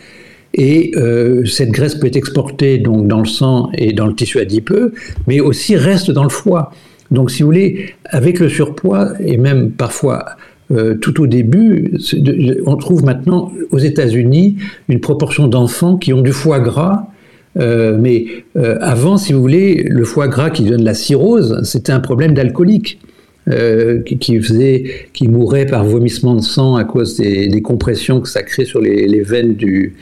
et 0.54 0.92
euh, 0.96 1.46
cette 1.46 1.72
graisse 1.72 1.96
peut 1.96 2.08
être 2.08 2.18
exportée 2.18 2.78
donc 2.78 3.08
dans 3.08 3.20
le 3.20 3.26
sang 3.26 3.70
et 3.74 3.94
dans 3.94 4.06
le 4.06 4.14
tissu 4.14 4.40
adipeux, 4.40 4.94
mais 5.28 5.40
aussi 5.40 5.76
reste 5.76 6.12
dans 6.12 6.24
le 6.24 6.30
foie. 6.30 6.72
Donc, 7.10 7.30
si 7.32 7.44
vous 7.44 7.48
voulez, 7.48 7.94
avec 8.06 8.40
le 8.40 8.48
surpoids 8.48 9.14
et 9.20 9.38
même 9.38 9.72
parfois 9.72 10.26
tout 11.02 11.22
au 11.22 11.28
début, 11.28 11.94
on 12.66 12.76
trouve 12.78 13.04
maintenant 13.04 13.52
aux 13.72 13.78
États-Unis 13.78 14.58
une 14.90 15.00
proportion 15.00 15.48
d'enfants 15.48 15.98
qui 15.98 16.14
ont 16.14 16.22
du 16.22 16.32
foie 16.32 16.60
gras 16.60 17.08
mais 17.56 18.26
avant, 18.56 19.18
si 19.18 19.34
vous 19.34 19.42
voulez, 19.42 19.84
le 19.90 20.06
foie 20.06 20.28
gras 20.30 20.50
qui 20.50 20.64
donne 20.64 20.84
la 20.84 20.94
cirrhose, 20.94 21.62
c'était 21.64 21.92
un 21.92 22.00
problème 22.00 22.34
d'alcoolique. 22.34 23.00
Euh, 23.48 24.04
qui, 24.04 24.40
faisait, 24.40 25.08
qui 25.14 25.28
mourait 25.28 25.66
par 25.66 25.84
vomissement 25.84 26.36
de 26.36 26.44
sang 26.44 26.76
à 26.76 26.84
cause 26.84 27.18
des, 27.18 27.62
compressions 27.64 28.22
que 28.22 28.30
ça 28.30 28.44
crée 28.44 28.66
sur 28.66 28.80
les, 28.80 29.22
veines 29.22 29.56
du, 29.56 29.96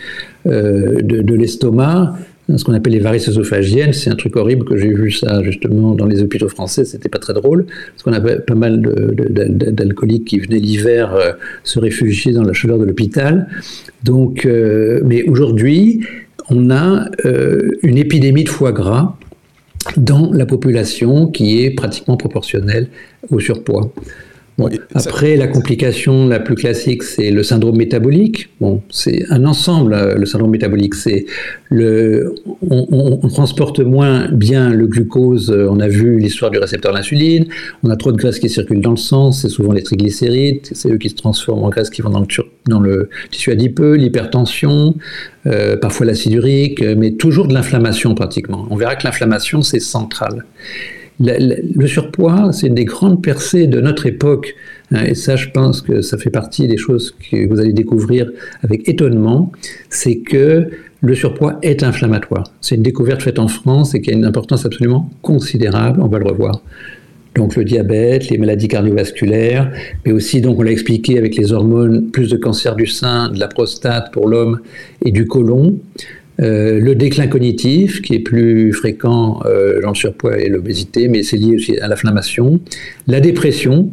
euh, 0.45 0.95
de, 1.01 1.36
l'estomac, 1.36 2.17
ce 2.57 2.63
qu'on 2.63 2.73
appelle 2.73 2.93
les 2.93 2.99
varices 2.99 3.27
œsophagiennes. 3.29 3.93
C'est 3.93 4.09
un 4.09 4.15
truc 4.15 4.35
horrible 4.35 4.65
que 4.65 4.77
j'ai 4.77 4.93
vu 4.93 5.12
ça 5.12 5.41
justement 5.43 5.95
dans 5.95 6.05
les 6.05 6.21
hôpitaux 6.21 6.49
français. 6.49 6.85
C'était 6.85 7.09
pas 7.09 7.19
très 7.19 7.33
drôle 7.33 7.65
parce 7.65 8.03
qu'on 8.03 8.13
avait 8.13 8.39
pas 8.39 8.55
mal 8.55 8.81
d'alcooliques 8.81 10.25
qui 10.25 10.39
venaient 10.39 10.59
l'hiver 10.59 11.13
euh, 11.13 11.33
se 11.63 11.79
réfugier 11.79 12.33
dans 12.33 12.43
la 12.43 12.53
chaleur 12.53 12.79
de 12.79 12.85
l'hôpital. 12.85 13.47
Donc, 14.03 14.45
mais 14.45 15.23
aujourd'hui, 15.23 16.01
on 16.49 16.71
a 16.71 17.09
une 17.83 17.97
épidémie 17.97 18.45
de 18.45 18.49
foie 18.49 18.71
gras 18.71 19.15
dans 19.97 20.31
la 20.31 20.45
population 20.45 21.27
qui 21.27 21.63
est 21.63 21.71
pratiquement 21.71 22.17
proportionnelle 22.17 22.88
au 23.29 23.39
surpoids. 23.39 23.91
Après, 24.93 25.35
la 25.35 25.47
complication 25.47 26.27
la 26.27 26.39
plus 26.39 26.55
classique, 26.55 27.03
c'est 27.03 27.31
le 27.31 27.43
syndrome 27.43 27.77
métabolique. 27.77 28.49
Bon, 28.59 28.81
c'est 28.89 29.25
un 29.29 29.45
ensemble, 29.45 29.93
euh, 29.93 30.15
le 30.15 30.25
syndrome 30.25 30.51
métabolique. 30.51 30.95
C'est 30.95 31.25
le, 31.69 32.35
on, 32.69 33.17
transporte 33.29 33.79
moins 33.79 34.27
bien 34.31 34.69
le 34.69 34.87
glucose. 34.87 35.51
Euh, 35.51 35.69
on 35.69 35.79
a 35.79 35.87
vu 35.87 36.17
l'histoire 36.19 36.51
du 36.51 36.57
récepteur 36.57 36.93
d'insuline. 36.93 37.45
On 37.83 37.89
a 37.89 37.95
trop 37.95 38.11
de 38.11 38.17
graisse 38.17 38.39
qui 38.39 38.49
circule 38.49 38.81
dans 38.81 38.91
le 38.91 38.97
sang. 38.97 39.31
C'est 39.31 39.49
souvent 39.49 39.71
les 39.71 39.83
triglycérides. 39.83 40.67
C'est 40.71 40.91
eux 40.91 40.97
qui 40.97 41.09
se 41.09 41.15
transforment 41.15 41.63
en 41.63 41.69
graisse 41.69 41.89
qui 41.89 42.01
vont 42.01 42.09
dans 42.09 42.21
le, 42.21 42.27
dans 42.67 42.79
le 42.79 43.09
tissu 43.31 43.51
adipeux, 43.51 43.95
l'hypertension, 43.95 44.95
euh, 45.45 45.77
parfois 45.77 46.05
l'acide 46.05 46.33
urique, 46.33 46.81
mais 46.81 47.11
toujours 47.11 47.47
de 47.47 47.53
l'inflammation 47.53 48.15
pratiquement. 48.15 48.67
On 48.69 48.75
verra 48.75 48.95
que 48.95 49.05
l'inflammation, 49.05 49.61
c'est 49.61 49.79
central 49.79 50.45
le 51.19 51.88
surpoids, 51.88 52.51
c'est 52.53 52.67
une 52.67 52.75
des 52.75 52.86
grandes 52.86 53.21
percées 53.21 53.67
de 53.67 53.82
notre 53.82 54.05
époque. 54.05 54.55
Hein, 54.91 55.03
et 55.05 55.15
ça, 55.15 55.36
je 55.36 55.49
pense 55.49 55.82
que 55.82 56.01
ça 56.01 56.17
fait 56.17 56.29
partie 56.29 56.67
des 56.67 56.77
choses 56.77 57.13
que 57.32 57.47
vous 57.47 57.60
allez 57.60 57.73
découvrir 57.73 58.29
avec 58.63 58.88
étonnement. 58.88 59.51
C'est 59.89 60.19
que 60.19 60.69
le 61.01 61.15
surpoids 61.15 61.60
est 61.62 61.84
inflammatoire. 61.84 62.51
C'est 62.62 62.75
une 62.75 62.84
découverte 62.84 63.21
faite 63.21 63.39
en 63.39 63.47
France 63.47 63.95
et 63.95 64.01
qui 64.01 64.12
a 64.12 64.13
une 64.13 64.25
importance 64.25 64.65
absolument 64.65 65.10
considérable. 65.21 66.01
On 66.01 66.08
va 66.08 66.19
le 66.19 66.25
revoir. 66.25 66.62
Donc 67.36 67.55
le 67.55 67.63
diabète, 67.63 68.29
les 68.29 68.38
maladies 68.38 68.67
cardiovasculaires, 68.67 69.71
mais 70.05 70.12
aussi, 70.12 70.41
donc 70.41 70.60
on 70.60 70.63
l'a 70.63 70.71
expliqué 70.71 71.17
avec 71.17 71.38
les 71.38 71.53
hormones, 71.53 72.10
plus 72.12 72.29
de 72.29 72.38
cancer 72.38 72.75
du 72.75 72.88
sein, 72.88 73.29
de 73.29 73.39
la 73.39 73.47
prostate 73.47 74.12
pour 74.12 74.27
l'homme 74.27 74.60
et 75.05 75.12
du 75.12 75.27
côlon. 75.27 75.77
Euh, 76.41 76.80
le 76.80 76.95
déclin 76.95 77.28
cognitif, 77.28 78.02
qui 78.02 78.15
est 78.15 78.19
plus 78.19 78.71
fréquent 78.71 79.41
euh, 79.45 79.82
dans 79.82 79.89
le 79.89 79.95
surpoids 79.95 80.38
et 80.39 80.47
l'obésité, 80.47 81.08
mais 81.08 81.23
c'est 81.23 81.38
lié 81.38 81.56
aussi 81.56 81.78
à 81.80 81.88
l'inflammation. 81.88 82.60
La 83.08 83.19
dépression, 83.19 83.91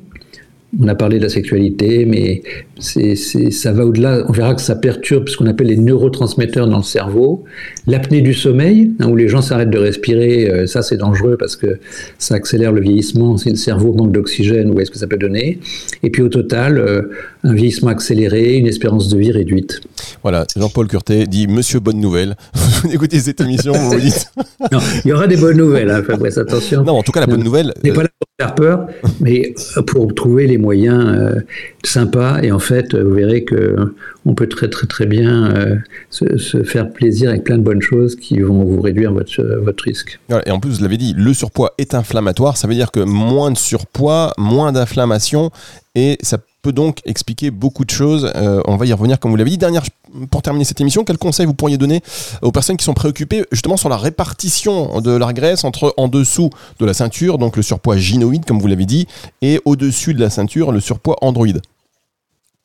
on 0.81 0.89
a 0.89 0.95
parlé 0.95 1.19
de 1.19 1.25
la 1.25 1.29
sexualité, 1.29 2.05
mais 2.05 2.43
ça 2.79 3.73
va 3.73 3.87
au-delà. 3.87 4.25
On 4.29 4.33
verra 4.33 4.55
que 4.55 4.61
ça 4.61 4.75
perturbe 4.77 5.29
ce 5.29 5.37
qu'on 5.37 5.47
appelle 5.47 5.69
les 5.69 5.77
neurotransmetteurs 5.77 6.69
dans 6.69 6.79
le 6.79 6.83
cerveau. 6.83 7.45
L'apnée 7.87 8.21
du 8.21 8.35
sommeil, 8.35 8.93
hein, 9.01 9.09
où 9.09 9.17
les 9.17 9.29
gens 9.29 9.41
s'arrêtent 9.41 9.71
de 9.71 9.79
respirer, 9.79 10.51
euh, 10.51 10.67
ça 10.67 10.83
c'est 10.83 10.99
dangereux 10.99 11.37
parce 11.39 11.57
que 11.57 11.79
ça 12.19 12.35
accélère 12.35 12.73
le 12.73 12.81
vieillissement. 12.81 13.37
Si 13.37 13.49
le 13.49 13.57
cerveau 13.57 13.95
manque 13.95 14.12
d'oxygène, 14.12 14.71
où 14.71 14.81
est-ce 14.81 14.91
que 14.91 14.99
ça 14.99 15.07
peut 15.07 15.17
donner? 15.17 15.61
Et 16.03 16.11
puis 16.11 16.23
au 16.23 16.29
total, 16.29 16.79
euh, 16.79 17.03
un 17.45 17.55
vieillissement 17.55 17.91
accéléré, 17.91 18.57
une 18.57 18.67
espérance 18.67 19.09
de 19.09 19.19
vie 19.19 19.33
réduite. 19.33 19.81
Voilà, 20.23 20.47
Jean-Paul 20.57 20.89
Curtet 20.89 21.27
dit 21.27 21.47
Monsieur 21.47 21.81
Bonne 21.81 22.01
Nouvelle. 22.01 22.35
vous 22.83 22.93
écoutez 22.93 23.21
cette 23.21 23.41
émission, 23.41 23.73
vous 23.73 23.91
vous 23.91 24.01
dites. 24.01 24.27
non, 24.73 24.81
il 25.05 25.09
y 25.09 25.12
aura 25.12 25.27
des 25.27 25.37
bonnes 25.37 25.57
nouvelles, 25.57 25.91
hein, 25.91 26.03
Fabrice, 26.07 26.37
attention. 26.37 26.85
Non, 26.85 26.99
en 26.99 27.03
tout 27.03 27.12
cas, 27.12 27.21
la 27.21 27.27
bonne 27.27 27.45
nouvelle. 27.45 27.73
n'est 27.83 27.93
pas 27.93 28.03
là 28.03 28.09
pour 28.19 28.29
faire 28.39 28.55
peur, 28.55 28.87
mais 29.21 29.55
pour 29.87 30.15
trouver 30.15 30.47
les 30.47 30.59
moyens 30.59 30.65
euh, 30.72 31.40
sympas 31.85 32.40
et 32.42 32.52
en 32.52 32.59
fait, 32.59 32.94
vous 32.94 33.14
verrez 33.14 33.44
que 33.44 33.76
on 34.24 34.35
peut 34.35 34.48
très 34.48 34.68
très 34.68 34.87
très 34.87 35.07
bien 35.07 35.50
euh, 35.55 35.76
se, 36.11 36.62
faire 36.64 36.90
plaisir 36.90 37.31
avec 37.31 37.44
plein 37.44 37.59
de 37.59 37.62
bonnes 37.62 37.83
choses 37.83 38.16
qui 38.16 38.40
vont 38.40 38.64
vous 38.64 38.81
réduire 38.81 39.12
votre, 39.12 39.42
votre 39.62 39.85
risque. 39.85 40.18
Et 40.46 40.50
en 40.50 40.59
plus, 40.59 40.79
vous 40.79 40.83
l'avez 40.83 40.96
dit, 40.96 41.14
le 41.16 41.33
surpoids 41.33 41.72
est 41.79 41.94
inflammatoire. 41.94 42.57
Ça 42.57 42.66
veut 42.66 42.74
dire 42.74 42.90
que 42.90 43.00
moins 43.00 43.50
de 43.50 43.59
surpoids, 43.59 44.33
moins 44.38 44.72
d'inflammation, 44.72 45.50
et 45.94 46.18
ça 46.22 46.38
peut 46.66 46.72
donc 46.72 46.98
expliquer 47.05 47.52
beaucoup 47.52 47.85
de 47.85 47.90
choses. 47.90 48.29
Euh, 48.35 48.61
on 48.66 48.76
va 48.76 48.87
y 48.87 48.92
revenir 48.92 49.20
comme 49.20 49.31
vous 49.31 49.37
l'avez 49.37 49.50
dit. 49.50 49.59
Dernière, 49.59 49.85
pour 50.33 50.42
terminer 50.42 50.64
cette 50.64 50.81
émission, 50.81 51.05
quel 51.05 51.16
conseil 51.16 51.46
vous 51.46 51.55
pourriez 51.55 51.79
donner 51.79 52.00
aux 52.42 52.50
personnes 52.50 52.76
qui 52.76 52.85
sont 52.85 52.94
préoccupées 52.94 53.44
justement 53.52 53.76
sur 53.76 53.88
la 53.88 53.96
répartition 53.96 55.00
de 55.00 55.12
la 55.12 55.33
graisse 55.33 55.62
entre 55.62 55.94
en 55.96 56.09
dessous 56.09 56.50
de 56.81 56.85
la 56.85 56.92
ceinture, 56.92 57.38
donc 57.38 57.57
le 57.57 57.62
surpoids 57.62 57.96
gynoïde 57.96 58.44
comme 58.44 58.59
vous 58.59 58.66
l'avez 58.66 58.85
dit, 58.85 59.07
et 59.42 59.61
au-dessus 59.64 60.12
de 60.12 60.18
la 60.18 60.29
ceinture, 60.29 60.72
le 60.72 60.81
surpoids 60.81 61.16
androïde? 61.20 61.61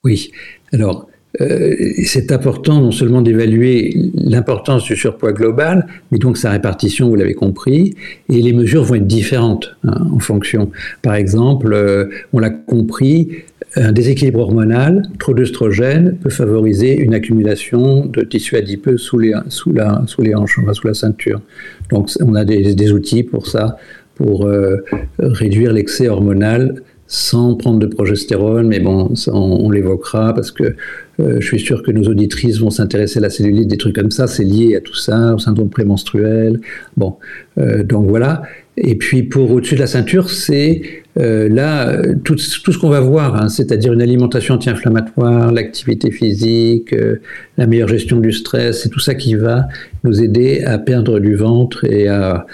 Oui. 0.03 0.31
Alors, 0.73 1.07
euh, 1.39 1.75
c'est 2.03 2.31
important 2.31 2.81
non 2.81 2.91
seulement 2.91 3.21
d'évaluer 3.21 3.95
l'importance 4.15 4.83
du 4.83 4.95
surpoids 4.95 5.31
global, 5.31 5.85
mais 6.11 6.17
donc 6.17 6.37
sa 6.37 6.49
répartition, 6.49 7.07
vous 7.07 7.15
l'avez 7.15 7.35
compris, 7.35 7.93
et 8.29 8.41
les 8.41 8.51
mesures 8.51 8.83
vont 8.83 8.95
être 8.95 9.07
différentes 9.07 9.75
hein, 9.85 10.07
en 10.11 10.19
fonction. 10.19 10.71
Par 11.03 11.13
exemple, 11.13 11.71
euh, 11.73 12.09
on 12.33 12.39
l'a 12.39 12.49
compris, 12.49 13.29
un 13.75 13.91
déséquilibre 13.91 14.39
hormonal, 14.39 15.03
trop 15.17 15.33
d'œstrogène, 15.33 16.17
peut 16.21 16.29
favoriser 16.29 16.97
une 16.97 17.13
accumulation 17.13 18.05
de 18.05 18.21
tissu 18.21 18.57
adipeux 18.57 18.97
sous 18.97 19.17
les, 19.17 19.33
sous 19.47 19.71
la, 19.71 20.03
sous 20.07 20.21
les 20.21 20.35
hanches, 20.35 20.59
sous 20.73 20.87
la 20.87 20.93
ceinture. 20.93 21.41
Donc 21.89 22.09
on 22.19 22.35
a 22.35 22.43
des, 22.43 22.91
outils 22.91 23.23
pour 23.23 23.47
ça, 23.47 23.77
pour 24.15 24.45
euh, 24.45 24.77
réduire 25.19 25.71
l'excès 25.71 26.09
hormonal 26.09 26.81
sans 27.07 27.55
prendre 27.55 27.79
de 27.79 27.87
progestérone, 27.87 28.67
mais 28.67 28.79
bon, 28.79 29.13
on, 29.27 29.69
l'évoquera 29.69 30.33
parce 30.33 30.49
que 30.49 30.75
euh, 31.19 31.41
je 31.41 31.45
suis 31.45 31.59
sûr 31.59 31.83
que 31.83 31.91
nos 31.91 32.03
auditrices 32.03 32.59
vont 32.59 32.69
s'intéresser 32.69 33.19
à 33.19 33.21
la 33.21 33.29
cellulite, 33.29 33.67
des 33.67 33.75
trucs 33.75 33.95
comme 33.95 34.11
ça, 34.11 34.27
c'est 34.27 34.45
lié 34.45 34.77
à 34.77 34.79
tout 34.79 34.95
ça, 34.95 35.35
au 35.35 35.37
syndrome 35.37 35.69
prémenstruel. 35.69 36.61
Bon, 36.95 37.17
euh, 37.57 37.83
donc 37.83 38.07
voilà. 38.07 38.43
Et 38.83 38.95
puis 38.95 39.23
pour 39.23 39.51
au-dessus 39.51 39.75
de 39.75 39.79
la 39.79 39.87
ceinture, 39.87 40.29
c'est 40.29 40.81
euh, 41.19 41.49
là 41.49 41.97
tout, 42.23 42.37
ce 42.37 42.77
qu'on 42.77 42.89
va 42.89 43.01
voir, 43.01 43.35
hein, 43.35 43.49
c'est-à-dire 43.49 43.91
une 43.91 44.01
alimentation 44.01 44.55
anti-inflammatoire, 44.55 45.51
l'activité 45.51 46.09
physique, 46.09 46.93
euh, 46.93 47.21
la 47.57 47.67
meilleure 47.67 47.89
gestion 47.89 48.19
du 48.19 48.31
stress, 48.31 48.81
c'est 48.81 48.89
tout 48.89 48.99
ça 48.99 49.13
qui 49.13 49.35
va 49.35 49.67
nous 50.05 50.21
aider 50.21 50.63
à 50.63 50.77
perdre 50.77 51.19
du 51.19 51.35
ventre 51.35 51.85
et 51.85 52.07
à, 52.07 52.45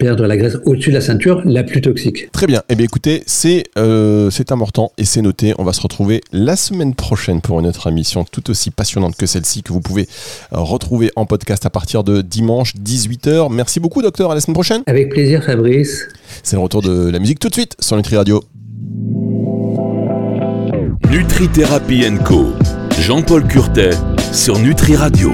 perdre 0.00 0.26
la 0.26 0.36
graisse 0.36 0.56
au-dessus 0.64 0.90
de 0.90 0.96
la 0.96 1.00
ceinture 1.00 1.42
la 1.44 1.62
plus 1.62 1.80
toxique. 1.80 2.28
Très 2.32 2.48
bien. 2.48 2.62
Eh 2.70 2.74
bien 2.74 2.84
écoutez, 2.86 3.22
c'est 3.26 3.64
euh, 3.78 4.28
c'est 4.30 4.50
important 4.50 4.90
et 4.98 5.04
c'est 5.04 5.22
noté. 5.22 5.54
On 5.58 5.64
va 5.64 5.72
se 5.72 5.80
retrouver 5.80 6.22
la 6.32 6.56
semaine 6.56 6.94
prochaine 6.94 7.40
pour 7.40 7.60
une 7.60 7.66
autre 7.68 7.86
émission 7.88 8.24
tout 8.24 8.50
aussi 8.50 8.72
passionnante 8.72 9.16
que 9.16 9.26
celle-ci 9.26 9.62
que 9.62 9.72
vous 9.72 9.80
pouvez 9.80 10.08
retrouver 10.50 11.12
en 11.14 11.24
podcast 11.24 11.66
à 11.66 11.70
partir 11.70 12.02
de 12.02 12.20
dimanche 12.20 12.74
18h. 12.76 13.52
Merci 13.52 13.78
beaucoup 13.78 14.02
docteur. 14.02 14.32
À 14.32 14.34
la 14.34 14.40
semaine 14.40 14.54
prochaine. 14.54 14.82
Avec 14.86 15.10
plaisir 15.10 15.40
Fabrice. 15.50 16.06
C'est 16.44 16.54
le 16.54 16.62
retour 16.62 16.80
de 16.80 17.10
la 17.10 17.18
musique 17.18 17.40
tout 17.40 17.48
de 17.48 17.54
suite 17.54 17.74
sur 17.80 17.96
Nutri 17.96 18.16
Radio. 18.16 18.44
Nutri 21.10 21.48
Thérapie 21.48 22.04
Co. 22.24 22.52
Jean-Paul 23.00 23.44
Curtet 23.48 23.90
sur 24.32 24.60
Nutri 24.60 24.94
Radio. 24.94 25.28